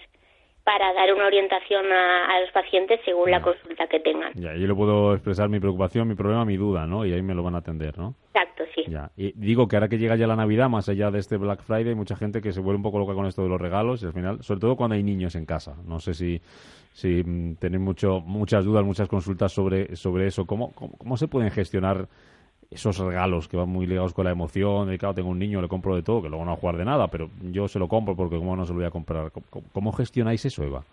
para 0.65 0.95
dar 0.95 1.13
una 1.13 1.27
orientación 1.27 1.85
a, 1.93 2.41
los 2.41 2.51
pacientes 2.51 2.99
según 3.05 3.31
la 3.31 3.43
consulta 3.43 3.87
que 3.87 4.01
tengan. 4.01 4.33
Ya, 4.35 4.55
yo 4.55 4.67
le 4.67 4.75
puedo 4.75 5.13
expresar 5.13 5.51
mi 5.51 5.61
preocupación, 5.61 6.09
mi 6.09 6.15
problema, 6.15 6.47
mi 6.47 6.57
duda, 6.57 6.87
¿no? 6.87 7.05
Y 7.05 7.13
ahí 7.13 7.21
me 7.21 7.35
lo 7.35 7.43
van 7.43 7.55
a 7.55 7.59
atender, 7.59 7.99
¿no? 7.99 8.15
Exacto, 8.33 8.65
sí. 8.75 8.83
Ya. 8.89 9.11
Y 9.15 9.33
digo 9.33 9.69
que 9.69 9.77
ahora 9.77 9.89
que 9.89 9.99
llega 9.99 10.17
ya 10.17 10.27
la 10.27 10.37
Navidad, 10.37 10.71
más 10.71 10.89
allá 10.89 11.11
de 11.11 11.19
este 11.19 11.37
Black 11.37 11.63
Friday, 11.63 11.91
hay 11.91 11.95
mucha 11.95 12.17
gente 12.17 12.41
que 12.41 12.53
se 12.53 12.61
vuelve 12.61 12.79
un 12.79 12.83
poco 12.83 12.99
loca 12.99 13.13
con 13.13 13.27
esto 13.27 13.43
de 13.43 13.51
los 13.51 13.61
regalos 13.61 14.03
y 14.03 14.07
al 14.07 14.15
final, 14.15 14.43
sobre 14.43 14.61
todo 14.61 14.77
cuando 14.77 14.97
hay 14.97 15.03
niños 15.03 15.35
en 15.35 15.45
casa. 15.45 15.77
No 15.87 16.01
sé 16.01 16.15
si, 16.15 16.41
si 16.95 17.23
mm, 17.23 17.57
tenéis 17.57 17.83
mucho, 17.83 18.21
muchas 18.21 18.65
dudas, 18.65 18.85
muchas 18.85 19.07
consultas 19.07 19.53
sobre, 19.53 19.95
sobre 19.97 20.29
eso. 20.29 20.47
¿Cómo, 20.47 20.73
cómo, 20.75 20.97
cómo 20.97 21.19
se 21.19 21.29
pueden 21.29 21.51
gestionar 21.51 22.09
esos 22.71 22.99
regalos 22.99 23.49
que 23.49 23.57
van 23.57 23.69
muy 23.69 23.87
ligados 23.87 24.15
con 24.15 24.25
la 24.25 24.31
emoción, 24.31 24.89
de 24.89 24.99
claro, 24.99 25.15
tengo 25.15 25.31
un 25.31 25.39
niño, 25.39 25.61
le 25.61 25.69
compro 25.69 25.95
de 25.95 26.03
todo, 26.03 26.23
que 26.23 26.29
luego 26.29 26.45
no 26.45 26.53
va 26.53 26.57
a 26.57 26.61
jugar 26.61 26.77
de 26.77 26.85
nada, 26.85 27.09
pero 27.09 27.29
yo 27.51 27.69
se 27.69 27.79
lo 27.79 27.89
compro 27.89 28.17
porque 28.17 28.37
como 28.37 28.57
no 28.57 28.65
se 28.65 28.73
lo 28.73 28.79
voy 28.79 28.87
a 28.87 28.91
comprar. 28.91 29.31
¿Cómo, 29.73 29.93
gestionáis 29.93 30.45
eso, 30.45 30.63
Eva? 30.63 30.85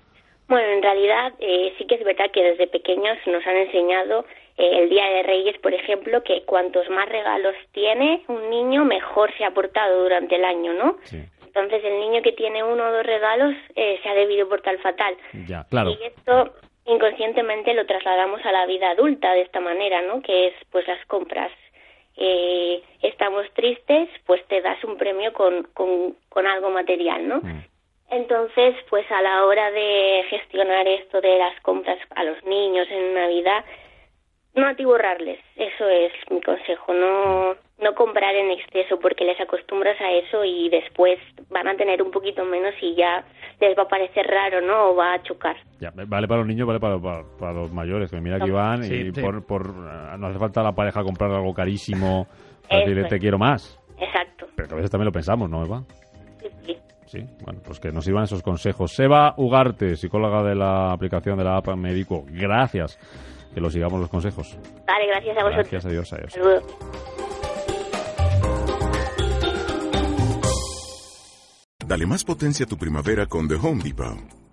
Bueno, 0.47 0.67
en 0.67 0.81
realidad 0.83 1.33
eh, 1.39 1.73
sí 1.77 1.85
que 1.85 1.95
es 1.95 2.03
verdad 2.03 2.29
que 2.31 2.43
desde 2.43 2.67
pequeños 2.67 3.17
nos 3.25 3.45
han 3.47 3.55
enseñado 3.55 4.25
eh, 4.57 4.83
el 4.83 4.89
Día 4.89 5.05
de 5.05 5.23
Reyes, 5.23 5.57
por 5.59 5.73
ejemplo, 5.73 6.23
que 6.23 6.43
cuantos 6.43 6.89
más 6.89 7.07
regalos 7.07 7.55
tiene 7.71 8.23
un 8.27 8.49
niño, 8.49 8.83
mejor 8.83 9.31
se 9.37 9.45
ha 9.45 9.51
portado 9.51 10.03
durante 10.03 10.35
el 10.35 10.45
año, 10.45 10.73
¿no? 10.73 10.97
Entonces 11.45 11.83
el 11.83 11.99
niño 11.99 12.21
que 12.21 12.31
tiene 12.31 12.63
uno 12.63 12.83
o 12.83 12.91
dos 12.91 13.05
regalos 13.05 13.53
eh, 13.75 13.99
se 14.01 14.09
ha 14.09 14.13
debido 14.13 14.47
portar 14.47 14.77
fatal. 14.79 15.15
Ya, 15.47 15.65
claro. 15.69 15.91
Y 15.91 16.03
esto 16.03 16.53
inconscientemente 16.85 17.73
lo 17.73 17.85
trasladamos 17.85 18.45
a 18.45 18.51
la 18.51 18.65
vida 18.65 18.91
adulta 18.91 19.33
de 19.33 19.41
esta 19.41 19.59
manera, 19.59 20.01
¿no? 20.01 20.21
Que 20.21 20.47
es 20.47 20.53
pues 20.71 20.87
las 20.87 21.03
compras 21.05 21.51
eh, 22.17 22.83
estamos 23.01 23.45
tristes, 23.53 24.09
pues 24.25 24.45
te 24.47 24.61
das 24.61 24.83
un 24.83 24.97
premio 24.97 25.33
con, 25.33 25.67
con, 25.73 26.47
algo 26.47 26.69
material, 26.69 27.27
¿no? 27.27 27.37
Mm. 27.41 27.63
Entonces, 28.11 28.75
pues 28.89 29.09
a 29.09 29.21
la 29.21 29.45
hora 29.45 29.71
de 29.71 30.25
gestionar 30.29 30.87
esto 30.87 31.21
de 31.21 31.37
las 31.37 31.59
compras 31.61 31.97
a 32.15 32.23
los 32.25 32.43
niños 32.43 32.87
en 32.91 33.13
Navidad, 33.13 33.63
no 34.55 34.67
atiborrarles, 34.67 35.39
eso 35.55 35.87
es 35.87 36.11
mi 36.29 36.41
consejo, 36.41 36.93
no, 36.93 37.55
no 37.81 37.95
comprar 37.95 38.35
en 38.35 38.51
exceso 38.51 38.99
porque 38.99 39.23
les 39.23 39.39
acostumbras 39.39 39.99
a 40.01 40.11
eso 40.11 40.43
y 40.43 40.69
después 40.69 41.19
van 41.49 41.69
a 41.69 41.75
tener 41.75 42.01
un 42.01 42.11
poquito 42.11 42.43
menos 42.43 42.73
y 42.81 42.95
ya 42.95 43.23
les 43.61 43.77
va 43.77 43.83
a 43.83 43.87
parecer 43.87 44.25
raro, 44.27 44.59
¿no? 44.59 44.89
O 44.89 44.95
va 44.95 45.13
a 45.13 45.23
chocar. 45.23 45.55
Ya, 45.79 45.91
vale 45.93 46.27
para 46.27 46.39
los 46.39 46.47
niños, 46.47 46.67
vale 46.67 46.79
para, 46.79 46.99
para, 46.99 47.53
los 47.53 47.71
mayores, 47.71 48.11
que 48.11 48.19
mira 48.19 48.39
que 48.39 48.51
van 48.51 48.83
y 48.83 49.11
Por, 49.11 49.45
por, 49.45 49.67
no 49.73 50.27
hace 50.27 50.39
falta 50.39 50.59
a 50.59 50.63
la 50.63 50.73
pareja 50.73 51.01
comprar 51.03 51.31
algo 51.31 51.53
carísimo 51.53 52.27
para 52.67 52.81
decirle 52.81 53.05
te 53.05 53.19
quiero 53.19 53.37
más. 53.37 53.79
Exacto. 53.97 54.47
Pero 54.55 54.73
a 54.73 54.75
veces 54.75 54.91
también 54.91 55.05
lo 55.05 55.11
pensamos, 55.13 55.49
¿no, 55.49 55.63
Eva? 55.63 55.83
Sí, 56.39 56.47
sí. 56.65 56.77
Sí, 57.05 57.19
bueno, 57.43 57.59
pues 57.65 57.79
que 57.79 57.91
nos 57.91 58.05
sirvan 58.05 58.23
esos 58.23 58.41
consejos. 58.41 58.93
Seba 58.93 59.33
Ugarte, 59.35 59.97
psicóloga 59.97 60.43
de 60.43 60.55
la 60.55 60.93
aplicación 60.93 61.37
de 61.37 61.43
la 61.43 61.57
app 61.57 61.67
Médico, 61.75 62.23
gracias 62.25 62.97
que 63.53 63.61
lo 63.61 63.69
sigamos 63.69 63.99
los 63.99 64.09
consejos. 64.09 64.57
Vale, 64.87 65.07
gracias 65.07 65.37
a 65.37 65.43
vosotros. 65.43 65.71
Gracias, 65.71 65.85
adiós, 65.85 66.13
adiós. 66.13 66.33
Saludos. 66.33 66.63
Dale 71.85 72.05
más 72.05 72.23
potencia 72.23 72.65
a 72.65 72.69
tu 72.69 72.77
primavera 72.77 73.25
con 73.25 73.49
The 73.49 73.55
Home 73.55 73.83
Depot. 73.83 74.40